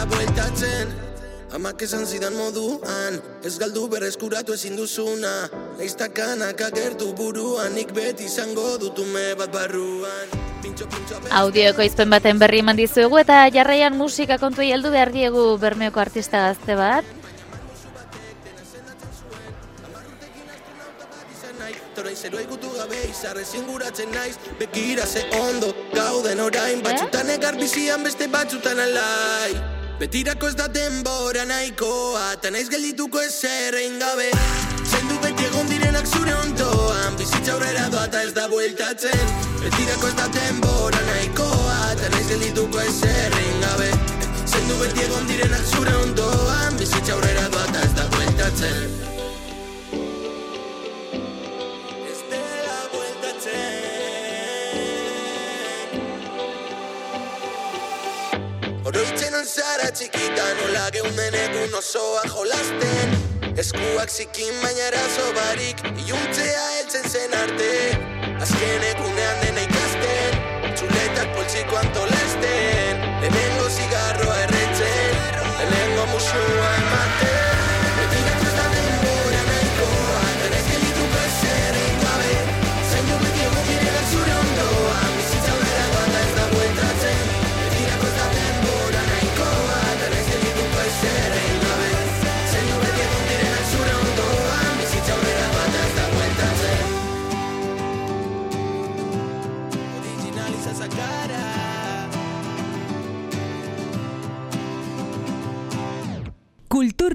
da 0.00 0.06
bueltatzen 0.08 0.92
Amak 1.56 1.82
esan 1.84 2.06
zidan 2.06 2.36
moduan 2.38 3.18
Ez 3.44 3.56
galdu 3.58 3.88
berreskuratu 3.90 4.54
ezin 4.54 4.76
duzuna. 4.78 5.32
Neiztakanak 5.78 6.60
agertu 6.68 7.10
buruan 7.18 7.74
Nik 7.74 7.92
beti 7.96 8.28
izango 8.30 8.78
dutume 8.80 9.34
bat 9.38 9.52
barruan. 9.52 10.36
Audio 11.36 11.70
ekoizpen 11.72 12.12
baten 12.12 12.38
berri 12.38 12.60
eman 12.62 12.78
dizuegu 12.78 13.18
eta 13.18 13.42
jarraian 13.52 13.96
musika 13.96 14.36
kontuei 14.38 14.68
heldu 14.74 14.92
behar 14.94 15.10
diegu 15.12 15.56
Bermeoko 15.58 16.00
artista 16.00 16.44
gazte 16.48 16.76
bat. 16.76 17.16
Torain 21.96 22.16
zerua 22.16 22.44
ikutu 22.44 22.70
gabe 22.76 23.00
izarre 23.08 23.42
zinguratzen 23.44 24.14
naiz 24.14 24.36
Begira 24.60 25.06
ze 25.06 25.26
ondo 25.40 25.74
gauden 25.92 26.40
orain. 26.46 26.86
Batzutan 26.86 27.34
egar 27.34 27.58
bizian 27.58 28.06
beste 28.06 28.30
batzutan 28.30 28.78
alai 28.86 29.79
Betirako 30.00 30.48
ez 30.48 30.54
da 30.56 30.66
denbora 30.72 31.42
nahikoa 31.44 32.36
Ta 32.40 32.48
naiz 32.50 32.70
geldituko 32.72 33.20
ezer 33.20 33.74
egin 33.80 33.98
gabe. 34.00 34.30
Zaindu 34.88 35.18
beti 35.20 35.44
egon 35.44 35.68
direnak 35.68 36.08
zure 36.08 36.32
ondoan 36.38 37.18
Bizitza 37.18 37.52
aurrera 37.52 37.84
doa 37.92 38.06
eta 38.08 38.22
ez 38.28 38.32
da 38.38 38.46
bueltatzen. 38.48 39.36
Betirako 39.60 40.08
ez 40.08 40.14
da 40.22 40.30
denbora 40.38 41.04
nahikoa 41.10 41.76
Ta 42.00 42.08
naiz 42.16 42.24
geldituko 42.32 42.80
ezer 42.86 43.38
egin 43.42 43.60
gabe. 43.66 43.92
Zaindu 44.46 44.80
beti 44.80 45.04
egon 45.10 45.30
direnak 45.34 45.68
zure 45.74 45.94
ondoan 46.06 46.80
Bizitza 46.80 47.18
aurrera 47.18 47.46
doa 47.52 47.68
eta 47.68 47.86
ez 47.90 47.94
da 48.00 48.10
bueltatzen 48.16 49.09
Oroitzen 59.40 59.64
alzara 59.64 59.90
txikita 59.96 60.46
nola 60.58 60.90
geunden 60.92 61.34
egun 61.34 61.72
osoa 61.78 62.22
jolasten 62.28 63.14
Eskuak 63.56 64.10
zikin 64.12 64.52
baina 64.60 64.88
eraso 64.90 65.32
barik 65.32 65.80
Iuntzea 66.04 66.66
heltzen 66.74 67.08
zen 67.08 67.36
arte 67.38 67.70
Azken 68.36 68.84
egunean 68.90 69.19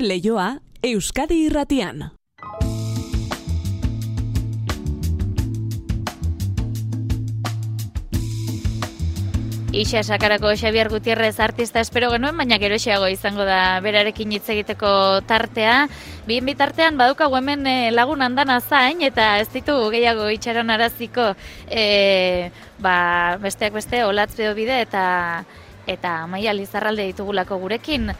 Leioa 0.05 0.59
Euskadi 0.83 1.47
Irratian. 1.47 2.11
Ixa 9.73 10.03
sakarako 10.05 10.53
Xabier 10.53 10.91
Gutierrez 10.93 11.39
artista 11.39 11.81
espero 11.81 12.11
genuen, 12.13 12.37
baina 12.37 12.59
geroxeago 12.61 13.09
izango 13.09 13.49
da 13.49 13.81
berarekin 13.81 14.37
hitz 14.37 14.45
egiteko 14.53 14.93
tartea. 15.25 15.87
Bien 16.29 16.45
bitartean 16.45 17.01
badukagu 17.01 17.41
hemen 17.41 17.65
eh, 17.65 17.89
lagun 17.91 18.21
andana 18.21 18.61
zain 18.61 19.01
eta 19.01 19.39
ez 19.41 19.49
ditu 19.57 19.73
gehiago 19.89 20.29
itxaron 20.29 20.69
araziko 20.69 21.31
eh, 21.65 22.51
ba, 22.77 22.95
besteak 23.41 23.73
beste 23.73 24.05
olatz 24.05 24.35
bide 24.37 24.81
eta 24.85 25.05
eta 25.87 26.17
maia 26.27 26.53
lizarralde 26.53 27.09
ditugulako 27.09 27.57
gurekin. 27.57 28.11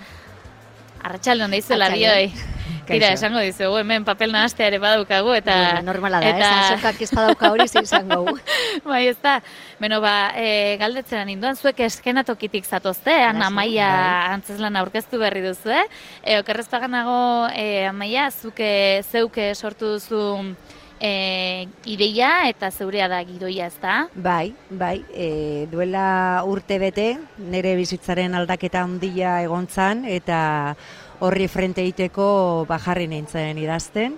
Arratxalde 1.06 1.46
hon 1.46 1.54
deizuela 1.56 1.90
Arratsalde. 1.92 2.28
dioi. 2.30 2.54
Tira, 2.86 3.08
esango 3.16 3.40
dizugu, 3.42 3.80
hemen 3.82 4.04
papel 4.06 4.30
nahastea 4.34 4.68
ere 4.70 4.78
badaukagu, 4.82 5.32
eta... 5.34 5.54
Bueno, 5.58 5.88
normala 5.88 6.20
da, 6.22 6.30
eta... 6.30 6.50
ez? 6.50 6.68
Azokak 6.76 7.02
ez 7.02 7.10
badauka 7.18 7.50
hori 7.54 7.66
zein 7.68 7.88
izango. 7.88 8.36
bai, 8.86 9.08
ez 9.10 9.18
da. 9.24 9.40
Beno, 9.82 9.98
ba, 10.04 10.14
e, 10.38 10.78
galdetzera 10.82 11.24
ninduan, 11.26 11.58
zuek 11.58 11.82
eskenatokitik 11.88 12.66
zatozte, 12.70 13.10
Bai, 13.10 13.42
Amaia 13.48 13.90
bai. 13.90 14.36
antzeslan 14.36 14.78
aurkeztu 14.84 15.18
berri 15.22 15.42
duzu, 15.48 15.74
eh? 15.74 15.86
E, 16.22 16.38
okerrez 16.44 16.68
paganago, 16.70 17.18
e, 17.58 17.88
Amaia, 17.90 18.30
zuke 18.30 18.70
zeuke 19.10 19.54
sortu 19.56 19.96
duzu 19.98 20.22
e, 21.06 21.68
ideia 21.86 22.50
eta 22.50 22.72
zeurea 22.72 23.08
da 23.12 23.22
gidoia, 23.26 23.70
ez 23.70 23.78
da? 23.82 23.98
Bai, 24.16 24.54
bai, 24.70 25.04
e, 25.14 25.68
duela 25.72 26.42
urte 26.50 26.80
bete, 26.82 27.08
nire 27.38 27.76
bizitzaren 27.78 28.36
aldaketa 28.40 28.84
handia 28.86 29.38
egontzan, 29.46 30.06
eta 30.10 30.40
horri 31.24 31.48
frente 31.48 31.84
egiteko 31.86 32.66
bajarri 32.70 33.08
nintzen 33.12 33.62
idazten, 33.62 34.18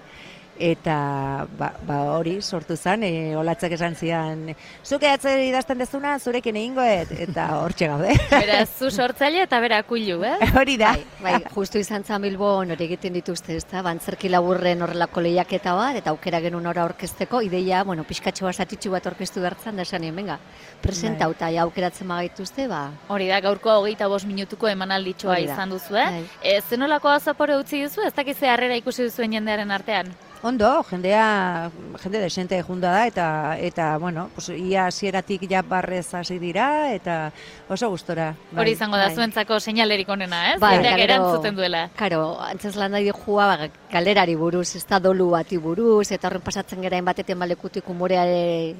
eta 0.59 1.47
ba, 1.57 1.71
ba 1.87 1.97
hori 2.15 2.37
sortu 2.41 2.75
zen, 2.75 3.03
e, 3.03 3.35
olatzak 3.37 3.73
esan 3.77 3.95
zidan, 3.95 4.43
zuk 4.83 5.03
edatzen 5.03 5.41
idazten 5.45 5.81
dezuna, 5.81 6.17
zurekin 6.19 6.57
egingoet, 6.59 7.11
eta 7.27 7.47
hortxe 7.61 7.89
gaude. 7.91 8.15
Beraz, 8.31 8.69
zu 8.77 8.91
sortzaile 8.91 9.43
eta 9.45 9.59
bera 9.63 9.81
kuilu, 9.87 10.19
eh? 10.25 10.35
hori 10.59 10.77
da. 10.81 10.95
Bai, 11.23 11.37
justu 11.53 11.81
izan 11.81 12.03
zan 12.03 12.25
Bilbon 12.25 12.73
hori 12.75 12.87
egiten 12.87 13.15
dituzte, 13.17 13.55
ezta? 13.57 13.83
Bantzerki 13.85 14.31
laburren 14.33 14.81
horrelako 14.85 15.23
lehiaketa 15.25 15.75
bat, 15.77 16.01
eta 16.01 16.13
aukera 16.13 16.41
genuen 16.43 16.67
ora 16.67 16.85
orkesteko, 16.87 17.41
ideia, 17.45 17.83
bueno, 17.83 18.05
pixkatxo 18.07 18.47
bat 18.49 18.77
bat 18.97 19.07
orkestu 19.07 19.41
bertzan, 19.41 19.75
da 19.75 19.83
esan 19.83 20.05
venga, 20.15 20.39
presenta 20.81 21.27
Bai. 21.27 21.53
ja 21.55 21.63
aukeratzen 21.63 22.07
magaituzte, 22.07 22.67
ba, 22.67 22.91
Hori 23.07 23.27
da, 23.27 23.39
gaurkoa 23.41 23.77
hogeita 23.79 24.07
bost 24.07 24.27
minutuko 24.27 24.67
emanalditxoa 24.67 25.35
Hori 25.35 25.47
da. 25.47 25.53
izan 25.53 25.69
duzu, 25.69 25.95
eh? 25.95 26.05
Bai. 26.05 26.23
E, 26.41 26.61
zenolako 26.61 27.09
azapore 27.09 27.57
utzi 27.57 27.83
duzu, 27.83 28.05
ez 28.07 28.13
dakiz 28.13 28.37
ze 28.37 28.49
harrera 28.49 28.75
ikusi 28.75 29.03
duzuen 29.07 29.37
jendearen 29.37 29.71
artean? 29.71 30.13
Ondo, 30.43 30.83
jendea, 30.83 31.71
jende 32.03 32.19
desente 32.21 32.61
junda 32.61 32.91
da, 32.91 33.05
eta, 33.07 33.57
eta 33.57 33.97
bueno, 33.97 34.29
pues, 34.35 34.49
ia 34.49 34.85
hasieratik 34.85 35.47
ja 35.49 35.63
barrez 35.65 36.13
hasi 36.13 36.37
dira, 36.39 36.93
eta 36.93 37.31
oso 37.69 37.89
gustora. 37.89 38.35
bai. 38.51 38.61
Hori 38.61 38.71
izango 38.77 38.97
da 38.97 39.07
bai. 39.07 39.15
zuentzako 39.15 39.59
seinalerik 39.59 40.09
onena, 40.09 40.53
ez? 40.53 40.59
Bai, 40.61 40.75
Jendeak 40.75 40.99
erantzuten 40.99 41.55
duela. 41.55 41.89
Karo, 41.97 42.37
antzes 42.39 42.75
lan 42.75 42.91
da 42.91 43.01
jua, 43.01 43.47
ba, 43.47 43.69
galerari 43.91 44.35
buruz, 44.35 44.75
ez 44.75 44.83
da 44.87 44.99
dolu 44.99 45.29
bati 45.31 45.57
buruz, 45.63 46.11
eta 46.11 46.27
horren 46.27 46.43
pasatzen 46.43 46.81
gerain 46.83 47.05
bateten 47.07 47.39
balekutik 47.39 47.87
umorea 47.89 48.25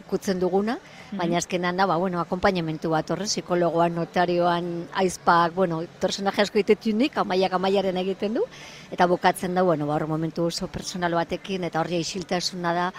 kutzen 0.09 0.39
duguna, 0.39 0.77
baina 1.13 1.37
azkenan 1.39 1.77
da, 1.79 1.85
ba, 1.87 1.95
bueno, 1.97 2.19
akompainamentu 2.19 2.91
bat 2.91 3.09
horre, 3.11 3.27
psikologoan, 3.31 3.95
notarioan, 3.95 4.71
aizpak, 5.03 5.55
bueno, 5.55 5.81
personaje 6.01 6.43
asko 6.43 6.59
itetunik, 6.59 7.17
amaiak 7.23 7.55
amaiaren 7.55 7.97
egiten 8.03 8.35
du, 8.39 8.43
eta 8.91 9.07
bukatzen 9.07 9.55
da, 9.55 9.63
bueno, 9.63 9.87
ba, 9.87 9.95
horre 9.95 10.11
momentu 10.11 10.49
oso 10.51 10.67
personal 10.67 11.15
batekin, 11.15 11.63
eta 11.69 11.79
horri 11.79 12.03
isiltasuna 12.03 12.73
da, 12.75 12.91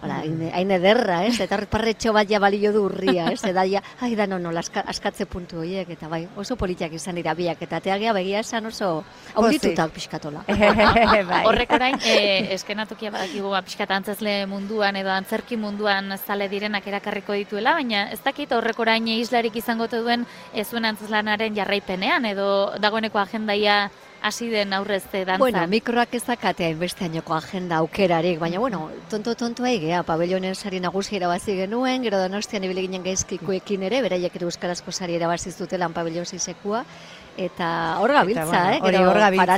Hala, 0.00 0.22
hain, 0.24 0.70
ederra, 0.72 1.18
ez? 1.28 1.34
Eta 1.44 1.58
parretxo 1.68 2.14
bat 2.16 2.28
ja 2.28 2.38
balio 2.40 2.70
du 2.72 2.86
urria, 2.86 3.26
ez? 3.34 3.42
Eta 3.44 3.66
ja, 3.68 3.82
ai 4.00 4.14
da, 4.16 4.24
no, 4.30 4.38
no, 4.40 4.52
aska, 4.56 4.80
askatze 4.88 5.26
puntu 5.28 5.60
horiek, 5.60 5.90
eta 5.92 6.08
bai, 6.08 6.22
oso 6.40 6.56
politiak 6.56 6.94
izan 6.96 7.20
dira 7.20 7.34
biak, 7.36 7.60
eta 7.66 7.82
teagea 7.84 8.14
begia 8.16 8.40
esan 8.40 8.70
oso 8.70 8.90
auritutak 9.34 9.92
pixkatola. 9.92 10.46
bai. 11.30 11.42
Horrek 11.44 11.76
orain, 11.76 12.00
e, 12.00 12.54
eskenatokia 12.56 13.12
badakigu 13.12 13.52
ba, 13.52 13.60
pixkat 13.66 13.92
antzesle 13.98 14.46
munduan 14.48 14.96
edo 14.96 15.12
antzerki 15.12 15.60
munduan 15.60 16.16
zale 16.16 16.48
direnak 16.48 16.86
erakarriko 16.88 17.36
dituela, 17.36 17.76
baina 17.76 18.06
ez 18.14 18.22
dakit 18.24 18.52
horrek 18.56 18.80
orain 18.80 19.08
islarik 19.12 19.56
izango 19.60 19.90
duen 19.92 20.24
ez 20.54 20.68
zuen 20.70 20.88
antzeslanaren 20.88 21.56
jarraipenean 21.56 22.24
edo 22.32 22.48
dagoeneko 22.80 23.20
agendaia 23.20 23.90
hasi 24.22 24.48
den 24.50 24.72
aurrezte 24.72 25.24
dantzan. 25.24 25.40
Bueno, 25.40 25.62
mikroak 25.68 26.14
ez 26.14 26.22
dakate 26.26 26.66
hainbeste 26.66 27.04
ainoko 27.06 27.34
agenda 27.34 27.78
aukerarik, 27.80 28.38
baina 28.40 28.60
bueno, 28.60 28.90
tonto 29.10 29.34
tontoa 29.34 29.70
egea, 29.72 30.02
pabellonen 30.06 30.54
sari 30.54 30.80
nagusi 30.80 31.16
irabazi 31.16 31.56
genuen, 31.58 32.04
gero 32.06 32.20
donostian 32.20 32.64
ibili 32.64 32.86
ginen 32.86 33.04
gaizkikoekin 33.06 33.88
ere, 33.88 34.02
beraiek 34.06 34.36
ere 34.36 34.48
euskarazko 34.48 34.92
sari 34.92 35.16
irabazi 35.16 35.52
zutelan 35.52 35.96
pabellon 35.96 36.26
zisekua, 36.26 36.84
eta 37.36 37.98
hor 38.00 38.12
gabiltza, 38.12 38.44
bueno, 38.44 38.70
eh? 38.70 38.78
hori 38.82 38.96
Gero 38.96 39.10
hor 39.10 39.18
gabiltza, 39.18 39.54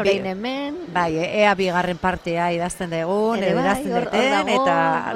orain 0.00 0.22
bi- 0.22 0.28
hemen, 0.28 0.78
Bai, 0.94 1.16
ea 1.18 1.54
bigarren 1.54 1.98
partea 1.98 2.52
idazten 2.52 2.90
dugun, 2.90 3.38
ere 3.38 3.48
edo 3.50 3.56
bai, 3.60 3.64
idazten 3.64 3.94
duten, 4.04 4.30
dago, 4.30 4.48
eta 4.62 5.12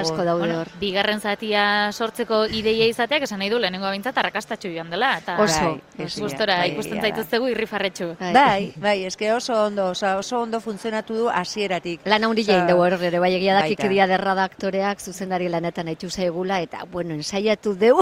asko 0.00 0.16
dugu. 0.16 0.24
daude 0.24 0.40
Bueno, 0.44 0.60
hor. 0.60 0.68
bigarren 0.80 1.20
zatia 1.20 1.92
sortzeko 1.92 2.46
ideia 2.46 2.86
izateak 2.86 3.22
esan 3.22 3.38
nahi 3.38 3.50
du 3.50 3.58
lehenengo 3.58 3.86
abintzat 3.86 4.16
arrakastatxo 4.18 4.68
joan 4.74 4.90
dela. 4.90 5.18
Eta 5.18 5.36
Oso, 5.40 5.80
Bai, 5.96 6.06
oso. 6.06 6.20
gustora 6.22 6.56
bai, 6.58 6.70
ikusten 6.72 7.00
zaituztegu 7.00 7.48
irrifarretxu. 7.48 8.16
Bai, 8.18 8.72
bai, 8.76 9.04
eske 9.04 9.32
oso 9.32 9.54
ondo, 9.66 9.90
oso, 9.90 10.16
oso 10.18 10.40
ondo 10.40 10.60
funtzionatu 10.60 11.14
du 11.14 11.28
hasieratik. 11.28 12.00
Lan 12.06 12.24
handi 12.24 12.44
jain 12.44 12.66
dugu 12.66 12.82
hor 12.82 12.98
ere, 13.02 13.18
bai 13.20 13.34
egia 13.34 13.54
da 13.54 13.62
kikidia 13.68 14.06
derra 14.06 14.34
da 14.34 14.44
aktoreak 14.44 15.00
zuzendari 15.00 15.48
lanetan 15.48 15.88
haitxu 15.88 16.10
zaigula, 16.10 16.60
eta, 16.60 16.84
bueno, 16.90 17.14
ensaiatu 17.14 17.74
deu, 17.74 17.98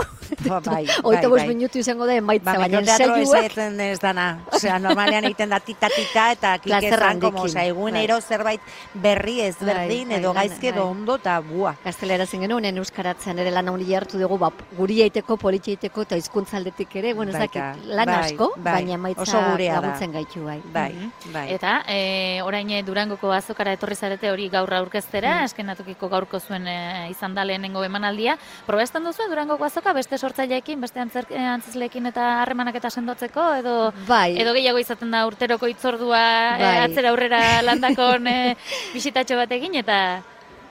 Ba, 0.48 0.60
bai, 0.60 0.86
bai, 1.02 1.26
bai. 1.28 1.48
minutu 1.48 1.78
izango 1.78 2.06
da 2.06 2.14
emaitza, 2.14 2.52
Ba, 2.52 2.58
baina 2.58 2.80
mikroteatro 2.80 3.16
esaten 3.36 3.80
ez 3.80 3.98
dana. 4.00 4.38
Osea, 4.52 4.78
normalean 4.78 5.24
egiten 5.24 5.50
da 5.50 5.60
tita-tita 5.60 6.30
eta 6.32 6.58
kikezan, 6.58 7.20
como, 7.20 7.42
osea, 7.42 7.64
egunero 7.66 8.20
zerbait 8.20 8.60
berri 8.94 9.40
ezberdin, 9.40 10.08
Bai, 10.08 10.18
edo 10.18 10.32
bai, 10.34 10.46
gaizki 10.48 10.66
lana, 10.66 10.76
edo 10.76 10.84
bai. 10.84 10.90
ondo, 10.96 11.16
eta 11.16 11.38
bua. 11.40 11.74
Gaztelera 11.84 12.26
zen 12.26 12.40
genuen, 12.46 12.78
euskaratzen 12.78 13.38
ere 13.38 13.50
lan 13.50 13.68
handi 13.68 13.94
hartu 13.94 14.18
dugu, 14.18 14.38
ba, 14.38 14.50
guri 14.76 15.00
eiteko, 15.02 15.36
politxe 15.36 15.72
eiteko, 15.76 16.02
eta 16.02 16.16
hizkuntza 16.16 16.56
aldetik 16.56 16.94
ere, 16.96 17.14
bueno, 17.14 17.32
ez 17.32 17.38
dakit, 17.38 17.84
lan 17.86 18.06
bai, 18.06 18.18
asko, 18.32 18.52
bai, 18.56 18.72
baina 18.74 18.94
emaitza 18.94 19.22
oso 19.22 19.40
gurea 19.50 19.74
da. 19.74 19.80
laguntzen 19.80 20.12
gaitu 20.12 20.44
bai. 20.44 20.60
Bai, 20.72 21.10
bai. 21.32 21.46
Eta 21.54 21.82
e, 21.88 22.40
orain 22.42 22.70
e, 22.70 22.82
Durangoko 22.82 23.32
azokara 23.32 23.72
etorri 23.72 23.94
zarete 23.96 24.30
hori 24.30 24.48
gaur 24.48 24.72
aurkeztera, 24.74 25.40
Mm. 25.40 25.44
eskenatukiko 25.44 26.08
gaurko 26.08 26.38
zuen 26.40 26.66
e, 26.68 27.08
izan 27.10 27.34
da 27.34 27.44
lehenengo 27.44 27.82
emanaldia. 27.84 28.36
Probesten 28.66 29.04
duzu 29.04 29.22
Durangoko 29.30 29.64
azoka 29.64 29.92
beste 29.92 30.18
sortzaileekin, 30.18 30.80
beste 30.80 31.00
antzer, 31.00 31.26
antzesleekin 31.32 32.06
eta 32.06 32.42
harremanak 32.42 32.74
eta 32.76 32.90
sendotzeko 33.22 33.54
edo 33.60 33.92
Bai, 34.08 34.34
edo 34.38 34.52
gehiago 34.52 34.78
izaten 34.78 35.10
da 35.10 35.26
urteroko 35.26 35.68
itzordua 35.68 36.56
e, 36.58 36.62
Bai. 36.62 36.78
atzera 36.86 37.10
aurrera 37.10 37.62
landakon 37.62 38.26
e, 38.26 38.56
bisitatxo 38.94 39.36
batekin 39.36 39.74
eta 39.78 40.22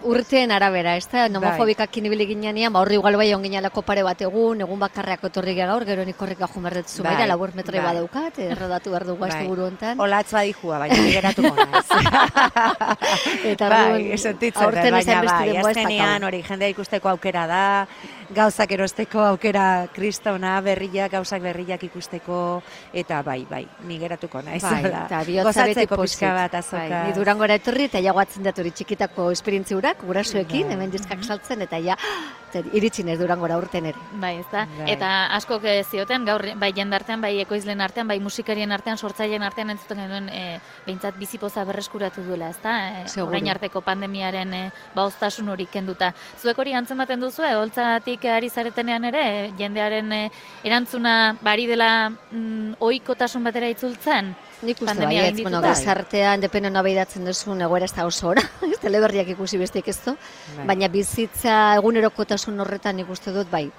urteen 0.03 0.51
arabera, 0.51 0.95
ez 0.97 1.07
Bai. 1.07 1.21
da, 1.21 1.29
nomofobikakin 1.29 2.05
ibili 2.05 2.27
ginean, 2.27 2.73
ba, 2.73 2.81
horri 2.81 2.95
igual 2.95 3.17
bai 3.17 3.33
onginalako 3.33 3.81
pare 3.81 4.03
bat 4.03 4.21
egun, 4.21 4.61
egun 4.61 4.79
bakarreako 4.79 5.27
etorri 5.27 5.55
gaur, 5.55 5.85
gero 5.85 6.05
nik 6.05 6.21
horrek 6.21 6.41
ajumerretzu 6.47 7.03
Bai, 7.03 7.15
baira, 7.15 7.27
labur 7.27 7.55
metroi 7.55 7.79
bai. 7.79 7.87
badaukat, 7.87 8.39
errodatu 8.39 8.93
behar 8.93 9.05
dugu 9.05 9.25
Bai. 9.25 9.29
azte 9.29 9.47
buru 9.47 9.65
hontan. 9.65 9.99
Olatz 9.99 10.31
badijua, 10.31 10.79
baina 10.79 10.95
geratuko 10.95 11.55
naiz. 11.55 11.85
Eta 13.51 13.69
bai, 13.69 14.17
sentitzen 14.17 14.53
dut, 14.53 14.63
aurten 14.67 14.97
baina 14.97 15.21
bai, 15.27 15.57
azkenean 15.57 16.23
hori 16.23 16.41
jendea 16.47 16.71
ikusteko 16.73 17.09
aukera 17.09 17.45
da, 17.47 17.63
gauzak 18.31 18.71
erosteko 18.71 19.19
aukera 19.33 19.87
kristona, 19.93 20.55
berriak, 20.63 21.11
gauzak 21.11 21.41
berriak 21.43 21.83
ikusteko, 21.83 22.61
eta 22.93 23.21
bai, 23.27 23.41
bai, 23.49 23.65
ni 23.87 23.99
geratuko 23.99 24.41
naiz. 24.45 24.63
Bai, 24.63 24.85
eta 24.87 25.21
bihotza 25.27 25.67
beti 25.67 25.87
pixka 25.87 26.33
bat 26.37 26.55
azoka. 26.61 26.87
Bai, 26.87 27.03
ni 27.09 27.17
durangora 27.17 27.57
etorri 27.59 27.89
eta 27.89 27.99
ja 28.03 28.13
guatzen 28.15 28.47
dut 28.47 28.63
hori 28.63 28.71
txikitako 28.71 29.31
esperientzia 29.35 29.77
hurak, 29.91 30.05
gurasoekin, 30.07 30.71
hemen 30.71 30.91
diskak 30.91 31.23
saltzen, 31.23 31.61
eta 31.61 31.77
ja, 31.79 31.97
iritsi 32.73 33.03
nez 33.03 33.17
durangora 33.19 33.57
urten 33.57 33.85
ere. 33.85 33.99
Bai, 34.19 34.37
ezta? 34.39 34.65
Bai. 34.77 34.91
Eta 34.91 35.27
askok 35.37 35.63
zioten 35.89 36.25
gaur 36.25 36.43
bai 36.59 36.71
jendartean, 36.73 37.21
bai 37.21 37.39
ekoizlen 37.41 37.81
artean, 37.81 38.07
bai 38.07 38.19
musikarien 38.19 38.71
artean, 38.71 38.97
sortzaileen 38.97 39.43
artean 39.43 39.69
entzuten 39.69 39.97
genuen 39.97 40.29
e, 40.29 40.59
behintzat 40.85 41.17
bizipoza 41.17 41.63
berreskuratu 41.65 42.23
duela, 42.23 42.49
ezta? 42.49 42.75
E, 43.01 43.07
Seguru. 43.07 43.31
orain 43.31 43.49
arteko 43.49 43.81
pandemiaren 43.81 44.53
e, 44.53 44.61
baoztasun 44.95 45.49
hori 45.49 45.67
kenduta. 45.71 46.13
Zuek 46.41 46.59
hori 46.59 46.75
antzematen 46.75 47.23
duzu, 47.23 47.43
e, 47.47 47.55
holtzatik 47.55 48.25
ari 48.25 48.49
zaretenean 48.49 49.05
ere, 49.11 49.23
e, 49.23 49.51
jendearen 49.57 50.11
e, 50.11 50.23
erantzuna 50.63 51.35
bari 51.41 51.67
dela 51.67 51.91
mm, 52.09 52.79
ohikotasun 52.79 53.43
batera 53.43 53.71
itzultzen? 53.71 54.35
Nik 54.61 54.77
uste 54.77 54.85
Pandemia 54.85 55.23
baietz, 55.23 55.41
bueno, 55.41 55.59
gaindituta. 55.61 55.79
gizartean 55.79 56.41
dependen 56.43 56.75
abeidatzen 56.77 57.25
duzun 57.25 57.61
egoera 57.65 57.85
ez 57.89 57.93
da 57.97 58.05
oso 58.05 58.27
ora, 58.29 58.43
teleberriak 58.81 59.27
ikusi 59.35 59.57
besteik 59.57 59.87
ez 59.89 59.97
du, 60.05 60.13
Bai. 60.57 60.67
baina 60.73 60.87
bizitza 60.87 61.75
egunerokotasun 61.79 62.59
horretan 62.61 62.95
nik 63.01 63.09
uste 63.09 63.31
dut, 63.33 63.49
bai, 63.49 63.71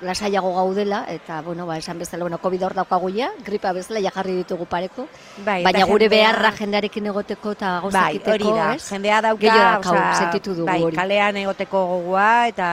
lasaiago 0.00 0.52
gaudela, 0.54 1.00
eta, 1.10 1.40
bueno, 1.42 1.66
ba, 1.66 1.76
esan 1.76 1.98
bezala, 1.98 2.22
bueno, 2.22 2.38
COVID 2.38 2.62
hor 2.68 2.74
daukagu 2.78 3.08
ja, 3.10 3.32
gripa 3.44 3.72
bezala 3.74 3.98
ja 4.00 4.12
jarri 4.14 4.36
ditugu 4.36 4.64
pareko, 4.70 5.08
Bai, 5.44 5.62
baina 5.64 5.84
gure 5.90 6.06
jendea- 6.06 6.08
beharra 6.32 6.52
jendearekin 6.56 7.06
egoteko 7.10 7.52
eta 7.56 7.72
Bai, 7.72 7.82
gauzakiteko, 7.82 8.30
hori 8.36 8.58
da, 8.60 8.68
jendea 8.78 9.20
dauka, 9.26 9.40
Gehiago 9.42 9.90
osea, 9.90 10.14
sentitu 10.20 10.54
dugu 10.54 10.66
bai, 10.70 10.82
hori. 10.86 10.96
kalean 10.96 11.36
egoteko 11.42 11.84
gogoa, 11.96 12.46
eta 12.48 12.68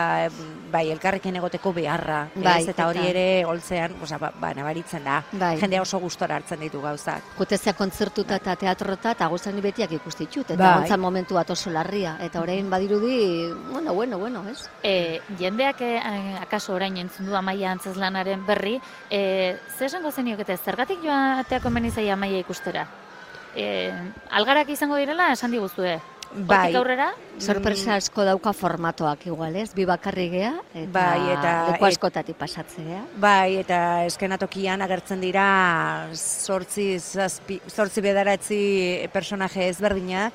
bai, 0.71 0.89
elkarrekin 0.91 1.35
egoteko 1.39 1.71
beharra, 1.73 2.25
Bai, 2.35 2.61
ez? 2.61 2.69
eta 2.71 2.87
hori 2.89 3.05
ere 3.07 3.25
holtzean, 3.47 3.95
osea, 4.03 4.19
ba, 4.21 4.31
ba, 4.39 4.51
nabaritzen 4.57 5.03
da, 5.05 5.21
Bai. 5.31 5.55
jendea 5.61 5.81
oso 5.81 5.99
gustora 5.99 6.37
hartzen 6.39 6.59
ditu 6.65 6.81
gauzak. 6.81 7.35
Gutezea 7.37 7.73
kontzertuta 7.77 8.39
eta 8.41 8.55
teatrota 8.59 9.15
eta 9.15 9.27
guztan 9.31 9.61
betiak 9.61 9.95
ikusti 9.97 10.25
ditut, 10.27 10.51
eta 10.51 10.61
Bai. 10.61 10.73
gontzan 10.81 10.99
momentu 10.99 11.37
bat 11.37 11.49
oso 11.55 11.71
larria, 11.73 12.17
eta 12.21 12.41
orain 12.41 12.69
badirudi, 12.69 13.51
bueno, 13.71 13.93
bueno, 13.93 14.19
bueno, 14.19 14.43
ez? 14.49 14.67
E, 14.83 15.21
jendeak 15.39 15.81
e, 15.81 15.95
eh, 15.97 16.35
akaso 16.41 16.73
orain 16.75 16.97
entzun 16.97 17.29
du 17.29 17.35
amaia 17.35 17.71
antzeslanaren 17.71 18.45
berri, 18.45 18.79
e, 19.09 19.57
ze 19.77 19.85
esango 19.85 20.11
zeniokete, 20.11 20.57
zergatik 20.57 21.01
joateako 21.03 21.69
menizai 21.69 22.09
amaia 22.09 22.39
ikustera? 22.39 22.87
E, 23.55 23.91
algarak 24.35 24.69
izango 24.69 24.97
direla, 24.99 25.31
esan 25.31 25.51
diguzue. 25.55 25.95
Bai, 26.33 26.75
aurrera, 26.75 27.13
Sorpresa 27.39 27.95
asko 27.95 28.23
dauka 28.27 28.51
formatoak 28.55 29.25
igual, 29.27 29.55
ez? 29.55 29.69
Bi 29.75 29.85
bakarri 29.87 30.29
gea, 30.31 30.53
eta, 30.73 30.89
Bai, 30.91 31.29
eta- 31.31 31.67
leku 31.71 31.85
askotatik 31.85 32.35
pasatzea. 32.39 33.03
Bai, 33.21 33.57
eta 33.61 34.03
eskenatokian 34.05 34.81
agertzen 34.81 35.21
dira 35.21 36.07
sortzi, 36.15 36.97
zazpi, 36.99 37.59
sortzi 37.67 38.01
bederatzi 38.01 38.59
personaje 39.13 39.67
ezberdinak, 39.69 40.33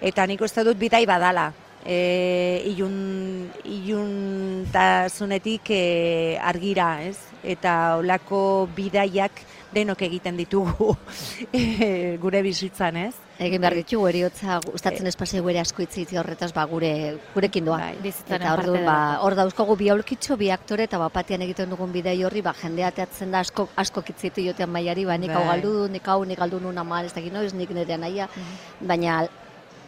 eta 0.00 0.26
nik 0.26 0.40
uste 0.42 0.64
dut 0.64 0.76
bidai 0.78 1.04
badala. 1.06 1.52
E, 1.86 2.62
ilun, 2.66 3.48
iluntasunetik 3.64 5.70
e, 5.70 6.38
argira, 6.42 7.02
ez? 7.06 7.18
Eta 7.46 7.96
olako 8.00 8.66
bidaiak 8.74 9.30
denok 9.72 10.02
egiten 10.02 10.36
ditugu 10.36 10.96
e, 11.52 12.16
gure 12.18 12.42
bizitzan, 12.42 12.96
ez? 12.96 13.14
Egin 13.36 13.60
behar 13.60 13.74
ditugu 13.76 14.06
eriotza 14.08 14.54
gustatzen 14.64 15.06
espazio 15.10 15.42
gure 15.44 15.60
asko 15.60 15.82
itzitzi 15.84 16.16
horretaz 16.16 16.48
ba 16.56 16.64
gure 16.70 16.90
gurekin 17.34 17.66
doa. 17.68 17.78
Bai, 17.82 18.12
Eta 18.36 18.54
orduan 18.54 18.86
ba 18.88 18.96
hor 19.20 19.36
dauzkagu 19.36 19.76
bi 19.76 19.90
aulkitxo, 19.92 20.38
bi 20.40 20.48
aktore 20.54 20.86
eta 20.88 20.98
bapatean 21.02 21.44
egiten 21.44 21.68
dugun 21.74 21.92
bidei 21.92 22.16
horri 22.24 22.40
ba 22.40 22.54
jendea 22.56 22.90
teatzen 22.96 23.34
da 23.36 23.44
asko 23.44 23.68
asko 23.76 24.02
kitzitu 24.02 24.40
jotean 24.46 24.72
mailari, 24.72 25.04
ba 25.04 25.18
nik 25.18 25.34
hau 25.36 25.44
Bai. 25.44 25.50
galdu 25.50 25.72
dut, 25.82 25.90
nik 25.92 26.08
hau 26.08 26.24
nik 26.24 26.38
galdu 26.38 26.60
nun 26.60 26.78
ama, 26.78 27.02
ez 27.04 27.12
dakit 27.12 27.32
noiz 27.32 27.52
nik 27.52 27.70
nire 27.76 27.98
naia, 27.98 28.28
baina 28.80 29.26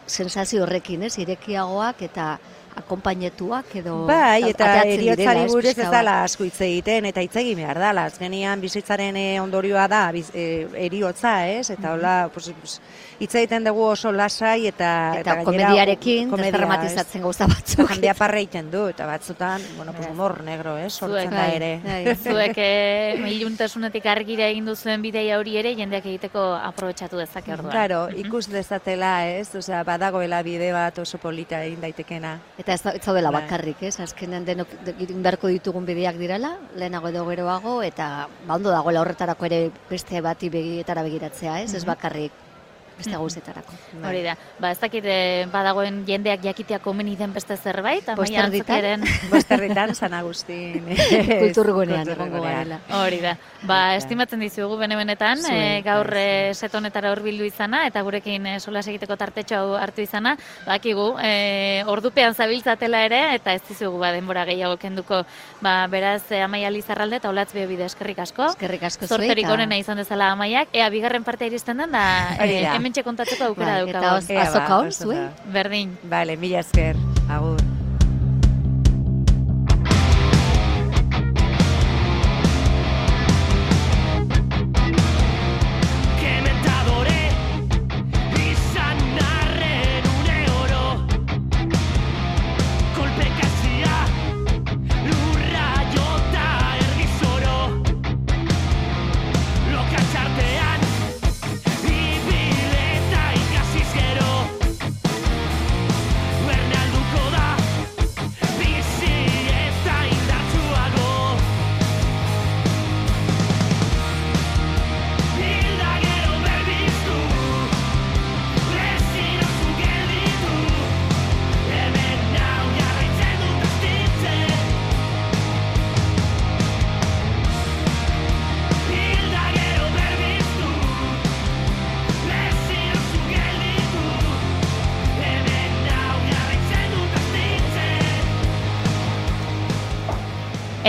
sensazio 0.05 0.63
horrekin, 0.63 1.03
ez, 1.03 1.17
irekiagoak 1.17 2.01
eta 2.05 2.37
akompainetuak 2.75 3.75
edo 3.81 4.05
Bai, 4.09 4.49
eta 4.49 4.69
eriotzari 4.83 5.45
buruz 5.49 5.73
ez 5.77 5.89
dala 5.91 6.23
asko 6.23 6.45
hitz 6.47 6.59
egiten, 6.65 7.05
eta 7.09 7.21
hitz 7.21 7.35
egin 7.41 7.59
behar 7.61 7.79
dala. 7.81 8.05
Azkenean 8.09 8.61
bizitzaren 8.61 9.17
eh, 9.19 9.41
ondorioa 9.41 9.87
da 9.91 10.03
biz, 10.15 10.29
eh, 10.33 10.67
eriotza, 10.85 11.33
ez? 11.49 11.69
Eta 11.75 11.93
hola, 11.93 12.15
pues, 12.33 12.51
hitz 13.19 13.33
egiten 13.35 13.67
dugu 13.67 13.83
oso 13.91 14.11
lasai 14.15 14.67
eta... 14.69 14.91
Eta 15.19 15.35
gainera, 15.39 15.45
komediarekin 15.45 16.29
komedia, 16.31 16.51
desdramatizatzen 16.51 17.25
gauza 17.25 17.47
batzuk. 17.51 17.85
Jendea 17.93 18.15
parra 18.17 18.39
egiten 18.39 18.71
du, 18.71 18.85
eta 18.91 19.07
batzutan, 19.09 19.65
bueno, 19.77 19.93
pues, 19.93 20.07
humor 20.09 20.39
negro, 20.43 20.77
ez? 20.77 20.93
Sortzen 20.93 21.33
da 21.33 21.45
Bai, 21.45 21.55
ere. 21.57 21.71
bai. 21.83 22.15
Zuek 22.15 22.57
eh, 22.57 23.19
iluntasunetik 23.35 24.05
argira 24.09 24.47
egin 24.49 24.69
duzuen 24.69 25.01
bideia 25.01 25.39
hori 25.39 25.57
ere 25.59 25.75
jendeak 25.77 26.05
egiteko 26.05 26.45
aprobetxatu 26.59 27.19
dezake 27.19 27.53
orduan. 27.53 27.71
Claro, 27.73 28.01
ikus 28.15 28.47
dezatela, 28.51 29.13
ez? 29.27 29.49
Osea, 29.55 29.83
badagoela 29.87 30.41
bide 30.45 30.71
bat 30.75 30.97
oso 30.99 31.19
polita 31.21 31.63
egin 31.65 31.81
daitekena. 31.83 32.37
Eta 32.59 32.68
ez, 32.73 32.81
da- 32.83 32.91
ez 32.93 33.01
zaudela 33.03 33.31
Bai. 33.31 33.43
bakarrik, 33.43 33.81
ez? 33.83 33.99
Azkenean 33.99 34.45
denok 34.45 34.67
de- 34.85 34.95
egin 34.99 35.21
beharko 35.23 35.47
ditugun 35.47 35.85
bideak 35.85 36.15
direla, 36.17 36.57
lehenago 36.75 37.09
edo 37.09 37.25
geroago, 37.27 37.81
eta 37.83 38.27
ba, 38.47 38.55
ondo 38.55 38.69
dagoela 38.69 39.01
horretarako 39.01 39.45
ere 39.45 39.71
beste 39.89 40.21
bati 40.21 40.49
begietara 40.49 41.03
begiratzea, 41.03 41.61
ez? 41.61 41.73
Ez 41.73 41.85
bakarrik 41.85 42.31
beste 42.99 43.15
gauzetarako. 43.15 43.75
Hori 44.05 44.21
da, 44.25 44.35
ba 44.59 44.71
ez 44.73 44.79
dakit 44.81 45.05
eh, 45.07 45.45
badagoen 45.51 46.01
jendeak 46.07 46.43
jakitea 46.43 46.79
komeni 46.83 47.15
den 47.19 47.33
beste 47.35 47.55
zerbait, 47.57 48.07
amaia 48.11 48.45
antzokeren 48.47 49.05
Bosterritan, 49.31 49.93
San 49.95 50.15
Agustin. 50.17 50.87
Kulturgunean 51.43 52.11
egongo 52.15 52.43
garela. 52.43 52.79
Hori 52.99 53.21
da. 53.23 53.35
Ba, 53.69 53.79
estimatzen 53.99 54.43
dizugu 54.43 54.77
bene 54.79 54.97
benetan, 54.99 55.43
Zuei, 55.43 55.79
eh, 55.79 55.81
gaur 55.85 56.11
bai, 56.11 56.25
eh, 56.49 56.53
setonetara 56.53 57.13
hurbildu 57.13 57.47
izana 57.47 57.85
eta 57.87 58.03
gurekin 58.05 58.47
eh, 58.53 58.57
solas 58.59 58.85
egiteko 58.87 59.17
tartetxo 59.19 59.59
hau 59.59 59.77
hartu 59.79 60.03
izana, 60.03 60.35
bakigu, 60.67 61.11
eh, 61.23 61.83
ordupean 61.87 62.35
zabiltzatela 62.35 63.03
ere 63.07 63.21
eta 63.35 63.55
ez 63.55 63.63
dizugu 63.67 63.99
ba 63.99 64.11
denbora 64.15 64.45
gehiago 64.49 64.77
kenduko. 64.81 65.23
Ba, 65.61 65.87
beraz 65.91 66.23
eh, 66.31 66.43
Amaia 66.43 66.71
Lizarralde 66.71 67.19
eta 67.19 67.31
Olatz 67.31 67.51
bide 67.53 67.85
eskerrik 67.85 68.19
asko. 68.25 68.51
Eskerrik 68.53 68.83
asko 68.89 69.07
zuei. 69.07 69.17
Zorterik 69.19 69.49
onena 69.49 69.77
izan 69.79 69.99
dezala 69.99 70.31
Amaiak, 70.33 70.71
ea 70.73 70.89
bigarren 70.89 71.23
partea 71.27 71.51
iristen 71.51 71.77
den 71.83 71.91
da 71.91 71.99
da. 71.99 72.35
Hementxe 72.89 73.03
kontatzeko 73.05 73.51
aukera 73.51 73.79
eta 73.85 74.01
daukagu. 74.01 74.33
ba, 74.33 74.47
azoka 74.47 74.91
zuei? 74.91 75.17
da. 75.17 75.51
Berdin. 75.53 75.97
Vale, 76.03 76.35
mila 76.37 76.59
esker. 76.65 76.95
Agur. 77.29 77.78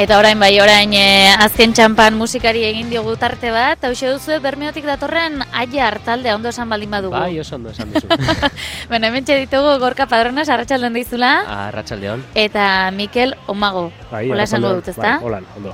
Eta 0.01 0.17
orain 0.17 0.39
bai, 0.41 0.55
orain 0.65 0.95
eh, 0.97 1.29
azken 1.45 1.75
txampan 1.77 2.15
musikari 2.17 2.63
egin 2.65 2.89
diogu 2.89 3.13
tarte 3.21 3.51
bat, 3.53 3.83
hause 3.85 4.09
duzu 4.09 4.39
Bermeotik 4.41 4.87
datorren 4.89 5.43
aiar 5.53 5.99
taldea 6.07 6.39
ondo 6.39 6.49
esan 6.49 6.71
baldin 6.73 6.89
badugu. 6.95 7.13
Bai, 7.13 7.35
oso 7.43 7.59
ondo 7.59 7.75
esan 7.75 7.93
duzu. 7.93 8.09
Bueno, 8.89 9.07
hemen 9.11 9.27
ditugu 9.29 9.77
Gorka 9.83 10.07
Padronas, 10.09 10.49
arratsaldean 10.49 10.97
dizula, 10.97 11.33
Arratsaldeon. 11.69 12.25
eta 12.35 12.91
Mikel 12.97 13.37
Omago. 13.47 13.91
Bai, 14.11 14.25
Hola 14.33 14.49
esango 14.49 14.73
dut, 14.79 14.89
ezta? 14.89 15.19
Bai, 15.19 15.27
holan, 15.29 15.47
ondo. 15.57 15.73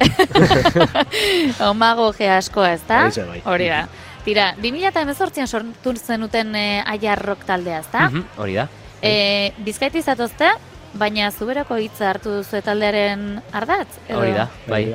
Omago 1.71 2.11
ge 2.19 2.29
askoa, 2.29 2.73
ezta? 2.75 3.05
Bai. 3.31 3.41
Hori 3.45 3.69
da. 3.71 3.85
Tira, 4.27 4.49
2018an 4.59 5.47
sortu 5.47 5.95
zenuten 6.03 6.51
eh, 6.59 6.83
aiar 6.85 7.23
rock 7.23 7.47
taldea, 7.47 7.79
ezta? 7.87 8.09
Mhm, 8.11 8.27
Hori 8.43 8.59
da. 8.59 8.67
Eh, 9.07 9.53
Bizkaiti 9.63 10.03
zatozte, 10.03 10.51
baina 10.95 11.31
zuberako 11.31 11.77
hitza 11.77 12.11
hartu 12.11 12.31
duzu 12.39 12.61
taldearen 12.63 13.41
ardatz? 13.53 13.89
edo? 14.09 14.19
Hori 14.21 14.33
da, 14.33 14.49
bai. 14.69 14.95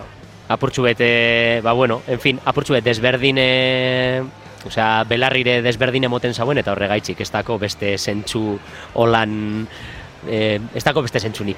Apurtxu 0.52 0.84
bete, 0.84 1.62
ba 1.64 1.72
bueno, 1.74 2.02
en 2.08 2.20
fin, 2.20 2.40
apurtxu 2.46 2.74
bete 2.74 2.90
desberdin, 2.90 3.38
e, 3.40 4.24
osea, 4.68 5.04
belarrire 5.08 5.62
desberdin 5.62 6.04
emoten 6.10 6.34
zauen, 6.34 6.58
eta 6.58 6.74
horregaitzik, 6.74 7.22
ez 7.22 7.32
dako 7.32 7.58
beste 7.62 7.98
zentsu 7.98 8.60
holan, 8.94 9.68
e, 10.28 10.60
ez 10.76 10.84
dako 10.84 11.02
beste 11.06 11.20
zentsunik. 11.24 11.58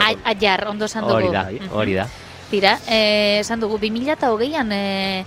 Ai- 0.00 0.18
Aiar, 0.24 0.66
ondo 0.68 0.84
esan 0.90 1.06
dugu. 1.06 1.14
Hori 1.20 1.30
da, 1.32 1.46
hori 1.72 1.94
da. 1.94 2.08
Tira, 2.50 2.74
eh, 2.88 3.38
esan 3.40 3.60
dugu, 3.60 3.78
2008an 3.80 4.72
eh, 4.76 5.24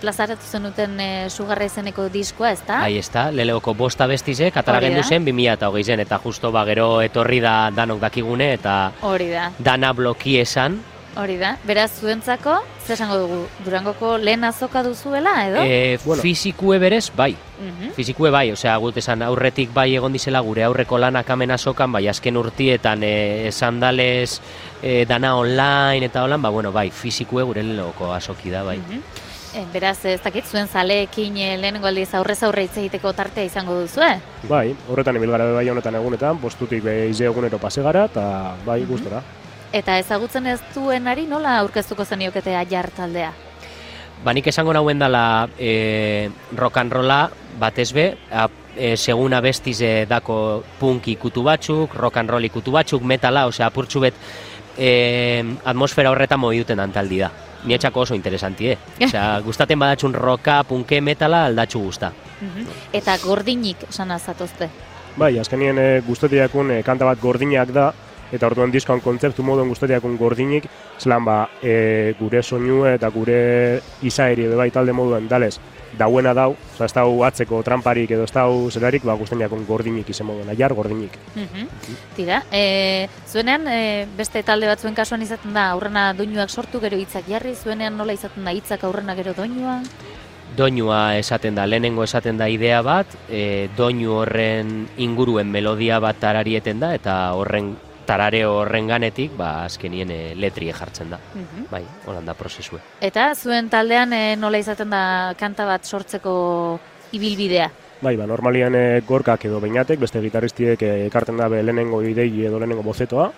plazaratu 0.00 0.42
zenuten 0.44 0.98
eh, 1.00 1.30
sugarra 1.30 1.64
izeneko 1.64 2.08
diskoa, 2.08 2.52
ezta? 2.52 2.82
Ahí 2.82 2.98
está, 2.98 3.30
leleoko 3.32 3.74
bosta 3.74 4.06
bestizek, 4.06 4.56
atara 4.56 4.78
Hori 4.78 4.86
gendu 4.88 5.02
da. 5.02 5.08
zen 5.08 5.24
2008 5.24 5.84
zen, 5.84 6.00
eta 6.00 6.18
justo 6.18 6.52
ba 6.52 6.64
gero 6.64 7.00
etorri 7.02 7.40
da 7.40 7.70
danok 7.74 8.00
dakigune, 8.00 8.52
eta 8.54 8.92
Hori 9.02 9.28
da, 9.30 9.50
dana 9.58 9.92
bloki 9.92 10.38
esan, 10.40 10.80
hori 11.18 11.36
da. 11.36 11.56
Beraz, 11.66 11.90
zuentzako, 12.00 12.60
zer 12.86 12.94
esango 12.94 13.16
dugu, 13.18 13.38
Durangoko 13.64 14.18
lehen 14.18 14.44
azoka 14.44 14.84
duzuela, 14.84 15.48
edo? 15.48 15.62
e, 15.64 15.98
Bueno. 16.04 16.22
fizikue 16.22 16.78
berez, 16.78 17.10
bai, 17.16 17.34
Mhm. 17.58 17.90
Fizikue 17.96 18.30
bai, 18.30 18.52
osea, 18.52 18.76
gut 18.76 18.96
esan 18.98 19.20
aurretik 19.22 19.72
bai 19.74 19.92
egon 19.96 20.12
dizela 20.12 20.38
gure 20.46 20.62
aurreko 20.62 20.96
lanak 20.96 21.28
amena 21.30 21.58
sokan, 21.58 21.90
bai 21.90 22.06
azken 22.06 22.36
urtietan 22.36 23.02
e, 23.02 23.48
esan 23.48 23.80
dalez 23.80 24.40
e, 24.80 25.04
dana 25.06 25.34
online 25.36 26.06
eta 26.06 26.22
holan, 26.22 26.40
ba 26.40 26.50
bueno, 26.50 26.70
bai, 26.70 26.90
fizikue 26.92 27.42
gure 27.42 27.64
loko 27.64 28.12
asoki 28.14 28.50
da, 28.50 28.62
bai. 28.62 28.76
Mhm. 28.78 28.92
Eh, 28.92 29.02
beraz, 29.72 30.04
ez 30.04 30.20
dakit, 30.22 30.44
zuen 30.46 30.68
zaleekin 30.68 31.36
eh, 31.36 31.56
lehenengo 31.58 31.88
aldiz 31.88 32.12
aurrez 32.14 32.42
aurre 32.46 32.66
hitz 32.66 32.76
egiteko 32.76 33.12
tartea 33.16 33.44
izango 33.48 33.80
duzu, 33.80 34.02
eh? 34.04 34.18
Bai, 34.48 34.74
horretan 34.88 35.16
ibil 35.16 35.30
gara 35.34 35.46
bai 35.56 35.68
honetan 35.70 35.94
egunetan, 35.98 36.38
postutik 36.38 36.82
behize 36.84 37.24
egunero 37.24 37.58
pase 37.58 37.82
gara, 37.82 38.04
eta 38.04 38.54
bai, 38.66 38.80
Mhm. 38.82 38.88
gustora. 38.90 39.22
Eta 39.72 39.98
ezagutzen 39.98 40.46
ez 40.46 40.60
duenari 40.74 41.26
nola 41.26 41.58
aurkeztuko 41.58 42.04
zeniokete 42.04 42.54
aiar 42.56 42.90
taldea? 42.90 43.32
Ba 44.24 44.32
nik 44.32 44.46
esango 44.46 44.72
nauen 44.72 44.98
dala 44.98 45.48
e, 45.58 46.30
rock 46.56 46.76
and 46.78 46.92
rolla 46.92 47.30
batez 47.58 47.92
be, 47.92 48.16
a, 48.32 48.48
e, 48.76 48.96
seguna 48.96 49.40
bestiz 49.40 49.80
e, 49.80 50.06
dako 50.06 50.64
punk 50.80 51.08
ikutu 51.08 51.42
batzuk, 51.42 51.94
rock 51.94 52.16
and 52.16 52.30
roll 52.30 52.44
ikutu 52.44 52.72
batzuk, 52.72 53.02
metala, 53.02 53.46
osea, 53.46 53.66
apurtxu 53.66 54.00
bet 54.00 54.14
e, 54.76 55.44
atmosfera 55.64 56.10
horretan 56.10 56.40
moi 56.40 56.56
duten 56.58 56.80
antaldi 56.80 57.18
da. 57.18 57.30
Nietxako 57.64 58.00
oso 58.00 58.14
interesanti, 58.14 58.70
eh? 58.70 58.78
Osea, 59.06 59.40
gustaten 59.44 59.78
badatxun 59.78 60.14
rocka, 60.14 60.62
punke, 60.68 61.00
metala, 61.00 61.46
aldatxu 61.46 61.80
gusta. 61.82 62.12
Mhm. 62.40 62.68
Eta 62.92 63.16
gordinik 63.22 63.88
esan 63.88 64.10
azatozte. 64.14 64.70
Bai, 65.18 65.38
azkenien 65.38 65.78
e, 65.78 65.86
gustatiakun 66.06 66.70
e, 66.70 66.82
kanta 66.86 67.08
bat 67.08 67.18
gordinak 67.20 67.72
da, 67.74 67.88
eta 68.32 68.46
orduan 68.46 68.70
diskoan 68.70 69.00
kontzeptu 69.00 69.42
moduen 69.42 69.70
gustatiakun 69.72 70.16
gordinik, 70.20 70.68
zelan 71.00 71.24
ba, 71.24 71.38
e, 71.62 72.14
gure 72.20 72.42
soinu 72.42 72.84
eta 72.86 73.10
gure 73.10 73.38
izaeri 74.06 74.46
bai 74.54 74.70
talde 74.70 74.92
moduen 74.92 75.26
dalez, 75.28 75.56
dauena 75.96 76.34
dau, 76.34 76.52
oza, 76.74 76.86
ez 76.86 76.92
dau 76.92 77.22
atzeko 77.24 77.62
tramparik 77.64 78.10
edo 78.16 78.26
ez 78.26 78.32
dau 78.34 78.68
zelarik, 78.70 79.04
ba, 79.06 79.16
gustatiakun 79.18 79.64
gordinik 79.68 80.08
izen 80.12 80.28
moduen, 80.28 80.50
aiar 80.52 80.74
gordinik. 80.76 81.16
Mhm. 81.34 81.68
Tira, 82.16 82.42
e, 82.52 83.08
zuenean 83.26 83.66
e, 83.68 84.06
beste 84.16 84.42
talde 84.42 84.68
batzuen 84.68 84.94
kasuan 84.94 85.22
izaten 85.22 85.54
da 85.56 85.70
aurrena 85.72 86.12
doinuak 86.12 86.50
sortu 86.50 86.80
gero 86.80 86.98
hitzak 86.98 87.28
jarri, 87.28 87.54
zuenean 87.54 87.96
nola 87.96 88.12
izaten 88.12 88.44
da 88.44 88.52
hitzak 88.52 88.84
aurrena 88.84 89.16
gero 89.18 89.34
doinua? 89.34 89.80
Doinua 90.56 91.16
esaten 91.18 91.54
da, 91.54 91.66
lehenengo 91.66 92.04
esaten 92.04 92.38
da 92.38 92.48
idea 92.48 92.80
bat, 92.82 93.06
e, 93.28 93.68
doinu 93.76 94.16
horren 94.22 94.88
inguruen 94.96 95.50
melodia 95.50 96.00
bat 96.00 96.18
tararieten 96.20 96.80
da, 96.80 96.94
eta 96.96 97.18
horren 97.38 97.76
tarare 98.08 98.44
horren 98.48 98.88
ganetik, 98.88 99.34
ba, 99.36 99.64
azkenien 99.66 100.10
e, 100.10 100.20
letrie 100.38 100.72
jartzen 100.72 101.12
da. 101.12 101.18
Mhm. 101.34 101.66
Bai, 101.70 101.82
holan 102.08 102.24
da 102.24 102.34
prozesue. 102.38 102.80
Eta 103.04 103.28
zuen 103.36 103.68
taldean 103.68 104.14
e, 104.16 104.22
nola 104.40 104.60
izaten 104.62 104.88
da 104.94 105.02
kanta 105.38 105.66
bat 105.68 105.84
sortzeko 105.84 106.32
ibilbidea? 107.12 107.68
Bai, 108.00 108.14
ba, 108.16 108.26
normalian 108.30 108.74
e, 108.78 108.84
gorkak 109.06 109.44
edo 109.50 109.60
beinatek, 109.60 110.00
beste 110.00 110.22
gitarristiek 110.24 110.82
ekarten 111.10 111.36
dabe 111.36 111.60
lehenengo 111.62 112.00
idei 112.06 112.30
edo 112.46 112.60
lehenengo 112.62 112.86
bozetoa, 112.86 113.28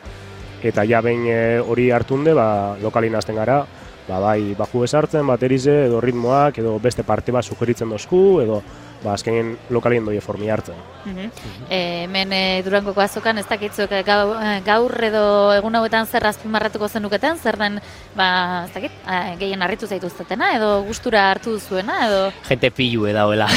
eta 0.62 0.84
ja 0.86 1.00
behin 1.02 1.26
e, 1.26 1.40
hori 1.60 1.90
hartunde, 1.90 2.34
ba, 2.36 2.76
lokalin 2.82 3.16
hasten 3.18 3.40
gara, 3.40 3.62
ba, 4.10 4.18
bai, 4.18 4.54
baju 4.58 4.84
esartzen, 4.84 5.26
baterize, 5.28 5.86
edo 5.86 6.00
ritmoak, 6.02 6.58
edo 6.62 6.78
beste 6.82 7.04
parte 7.06 7.32
bat 7.32 7.46
sugeritzen 7.46 7.90
dozku, 7.92 8.40
edo 8.42 8.60
ba, 9.04 9.14
azkenin 9.14 9.54
lokalien 9.72 10.04
doi 10.04 10.18
formi 10.24 10.50
hartzen. 10.50 10.76
Mhm. 11.04 11.30
E, 11.68 11.80
hemen 12.04 12.34
e, 12.36 12.42
Durangoko 12.66 13.00
azokan 13.00 13.38
ez 13.40 13.46
dakitzuek 13.48 13.94
e, 14.00 14.02
gau, 14.06 14.34
e, 14.34 14.58
gaur 14.66 14.96
edo 15.06 15.24
egun 15.54 15.78
hauetan 15.78 16.06
zer 16.06 16.26
azpimarratuko 16.32 16.88
zenuketen, 16.88 17.38
zer 17.38 17.58
den, 17.60 17.80
ba, 18.16 18.66
ez 18.66 18.74
dakit, 18.74 19.00
a, 19.06 19.22
gehien 19.40 19.62
harritu 19.62 19.88
zaituztetena, 19.88 20.52
edo 20.58 20.74
gustura 20.88 21.30
hartu 21.30 21.56
duzuena, 21.56 22.02
edo... 22.08 22.20
Gente 22.50 22.70
pilu 22.74 23.06
edaoela. 23.10 23.48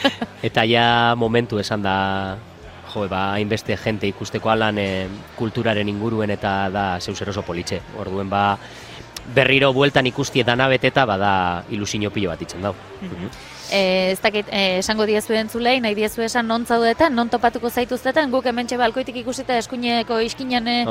eta 0.48 0.66
ja 0.68 0.86
momentu 1.18 1.58
esan 1.62 1.82
da 1.82 1.96
jo, 2.92 3.06
ba, 3.08 3.32
hainbeste 3.36 3.76
jente 3.80 4.08
ikusteko 4.10 4.52
alan 4.52 4.78
e, 4.78 4.88
kulturaren 5.38 5.88
inguruen 5.88 6.30
eta 6.34 6.52
da 6.72 6.86
zeuser 7.00 7.32
oso 7.32 7.44
politxe. 7.46 7.80
Orduen 8.00 8.30
ba, 8.30 8.58
berriro 9.34 9.72
bueltan 9.72 10.06
ikusti 10.06 10.40
eta 10.40 10.56
nabeteta 10.56 11.04
bada 11.06 11.64
ilusio 11.70 12.10
pilo 12.10 12.30
bat 12.30 12.42
itzen 12.42 12.62
dau. 12.62 12.74
E, 13.72 14.12
ez 14.12 14.20
dakit, 14.20 14.48
e, 14.52 14.78
esango 14.82 15.06
diezu 15.08 15.32
entzulei, 15.32 15.78
nahi 15.80 15.94
diezu 15.96 16.20
esan 16.22 16.46
non 16.46 16.66
zaudetan, 16.68 17.14
non 17.16 17.30
topatuko 17.32 17.70
zaituztetan, 17.70 18.30
guk 18.30 18.44
hemen 18.46 18.68
balkoitik 18.68 19.16
ikusita 19.22 19.56
eskuineko 19.56 20.20
iskinan 20.20 20.68
e, 20.68 20.84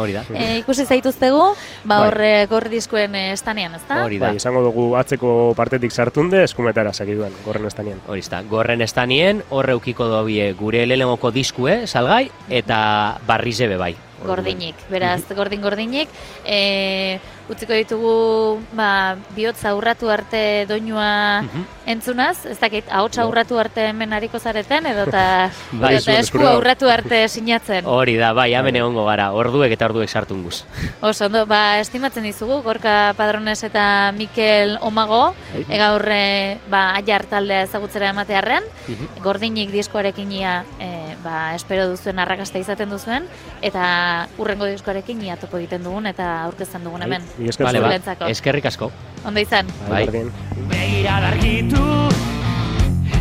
ikusi 0.58 0.86
zaituztegu, 0.86 1.44
ba 1.86 2.00
Bai. 2.00 2.08
horre 2.08 2.32
gorri 2.50 2.74
diskuen 2.74 3.13
e, 3.15 3.32
estanean, 3.34 3.76
ezta? 3.78 4.04
Hori 4.04 4.17
da. 4.17 4.32
Bai, 4.32 4.41
izango 4.41 4.63
dugu 4.65 4.96
atzeko 4.98 5.54
partetik 5.56 5.91
sartunde, 5.91 6.44
eskumetara 6.44 6.94
sakiduen, 6.94 7.34
gorren 7.46 7.70
estanien. 7.70 8.02
Hori 8.08 8.26
da, 8.30 8.41
gorren 8.41 8.82
estanien, 8.82 9.44
horre 9.50 9.78
ukiko 9.78 10.10
dobie 10.10 10.54
gure 10.58 10.86
lehenengoko 10.88 11.32
diskue, 11.32 11.86
salgai, 11.86 12.32
eta 12.50 13.20
barrize 13.28 13.70
be 13.70 13.78
bai. 13.78 13.94
Gordinik, 14.26 14.76
beraz, 14.90 15.22
gordin-gordinik. 15.36 16.10
E, 16.46 17.20
utziko 17.52 17.74
ditugu, 17.76 18.62
ba, 18.78 19.18
bihotza 19.36 19.74
urratu 19.76 20.08
arte 20.10 20.66
doinua 20.70 21.42
Mhm. 21.42 21.66
entzunaz, 21.86 22.46
ez 22.46 22.60
dakit, 22.60 22.86
ahotsa 22.90 23.26
urratu 23.28 23.58
arte 23.60 23.88
hemen 23.90 24.14
hariko 24.14 24.40
zareten, 24.40 24.86
edo 24.86 25.04
eta, 25.10 25.52
Bai, 25.74 25.96
edo 25.96 26.00
eta 26.00 26.06
zuen 26.12 26.20
eskua 26.22 26.58
urratu 26.58 26.88
arte 26.90 27.28
sinatzen. 27.28 27.86
Hori 27.86 28.16
da, 28.16 28.32
bai, 28.34 28.54
hemen 28.56 28.76
egongo 28.80 29.04
gara, 29.06 29.32
orduek 29.34 29.72
eta 29.74 29.86
orduek 29.90 30.10
sartun 30.10 30.44
guz. 30.44 30.64
Oso, 31.02 31.26
ondo, 31.26 31.46
ba, 31.46 31.80
estimatzen 31.80 32.24
dizugu, 32.24 32.62
Gorka 32.64 33.14
Padrones 33.18 33.64
eta 33.64 34.14
Mikel 34.16 34.78
Omago, 34.82 35.34
Bai. 35.54 35.66
egaur, 35.76 36.08
e, 36.08 36.58
ba, 36.70 36.94
aiar 36.96 37.26
taldea 37.26 37.64
ezagutzera 37.64 38.10
ematearren, 38.16 38.64
Mhm. 38.88 39.22
gordinik 39.24 39.72
diskoarekin 39.72 40.32
ia, 40.32 40.64
e, 40.80 41.01
ba, 41.24 41.56
espero 41.56 41.88
duzuen 41.90 42.20
arrakasta 42.20 42.60
izaten 42.60 42.90
duzuen, 42.90 43.28
eta 43.62 44.28
urrengo 44.38 44.66
diskoarekin 44.70 45.22
ia 45.24 45.38
topo 45.38 45.58
egiten 45.62 45.84
dugun, 45.84 46.08
eta 46.12 46.44
aurkezten 46.48 46.84
dugun 46.84 47.06
hemen. 47.08 47.26
Mila 47.38 47.56
esker 47.56 47.66
Vale, 47.70 47.82
ba, 47.82 48.30
eskerrik 48.30 48.66
asko. 48.66 48.92
Ondo 49.26 49.40
izan. 49.40 49.68
Bai. 49.90 50.06
berdin. 50.06 50.32
Begira 50.72 51.20
dargitu 51.22 51.84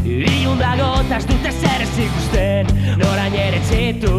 Ilun 0.04 0.58
dago 0.58 0.88
tas 1.10 1.26
dute 1.28 1.50
zer 1.52 1.82
ez 1.84 1.98
ikusten 2.04 2.70
Norain 2.98 3.34
ere 3.36 3.60
txitu 3.68 4.14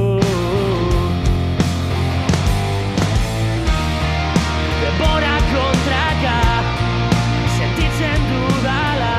Denbora 4.82 5.36
kontraka 5.50 6.38
Sentitzen 7.58 8.28
dudala 8.30 9.16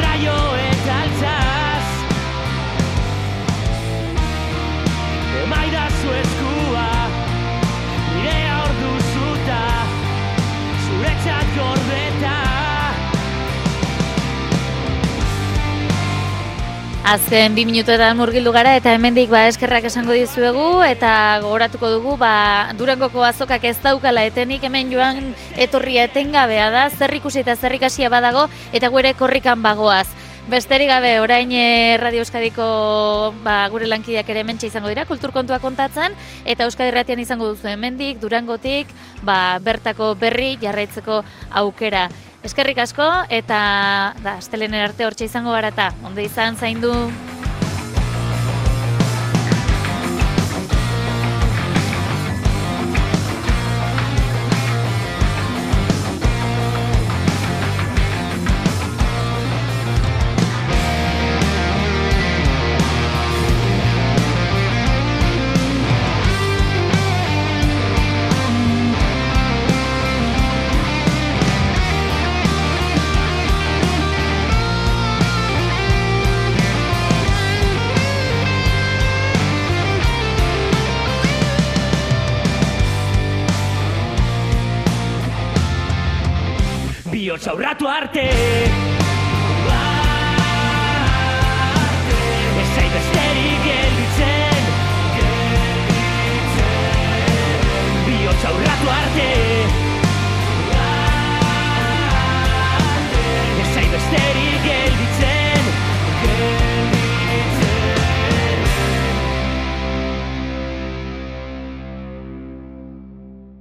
Raio 0.00 0.57
Azken 17.08 17.54
bi 17.56 17.62
minutuetan 17.64 18.18
murgildu 18.18 18.50
gara 18.52 18.74
eta 18.76 18.92
hemendik 18.92 19.30
ba 19.32 19.46
eskerrak 19.48 19.86
esango 19.88 20.12
dizuegu 20.12 20.82
eta 20.84 21.40
gogoratuko 21.40 21.88
dugu 21.94 22.16
ba 22.20 22.68
Durangoko 22.76 23.24
azokak 23.24 23.64
ez 23.64 23.78
daukala 23.80 24.26
etenik 24.28 24.66
hemen 24.68 24.92
joan 24.92 25.30
etorria 25.56 26.04
etengabea 26.04 26.68
da 26.68 26.82
zer 26.90 27.14
ikusi 27.16 27.40
eta 27.40 27.56
zer 27.56 27.78
ikasia 27.78 28.12
badago 28.12 28.44
eta 28.76 28.92
gure 28.92 29.14
korrikan 29.16 29.64
bagoaz. 29.64 30.04
Besterik 30.52 30.92
gabe 30.92 31.16
orain 31.20 31.48
eh, 31.52 31.96
Radio 31.96 32.20
Euskadiko 32.20 32.68
ba, 33.40 33.56
gure 33.72 33.88
lankideak 33.88 34.28
ere 34.28 34.44
hementxe 34.44 34.68
izango 34.68 34.92
dira 34.92 35.08
kulturkontua 35.08 35.62
kontatzen 35.64 36.12
eta 36.44 36.68
Euskadi 36.68 36.92
Irratian 36.92 37.24
izango 37.24 37.48
duzu 37.48 37.72
hemendik 37.72 38.20
Durangotik 38.20 38.92
ba, 39.24 39.56
bertako 39.64 40.12
berri 40.14 40.58
jarraitzeko 40.60 41.22
aukera. 41.64 42.10
Eskerrik 42.46 42.78
asko 42.78 43.06
eta 43.34 43.58
da 44.22 44.36
astelenen 44.38 44.84
arte 44.84 45.06
hortxe 45.06 45.26
izango 45.26 45.50
gara 45.56 45.72
eta 45.74 45.90
ondo 46.06 46.22
izan 46.22 46.56
zaindu. 46.56 46.92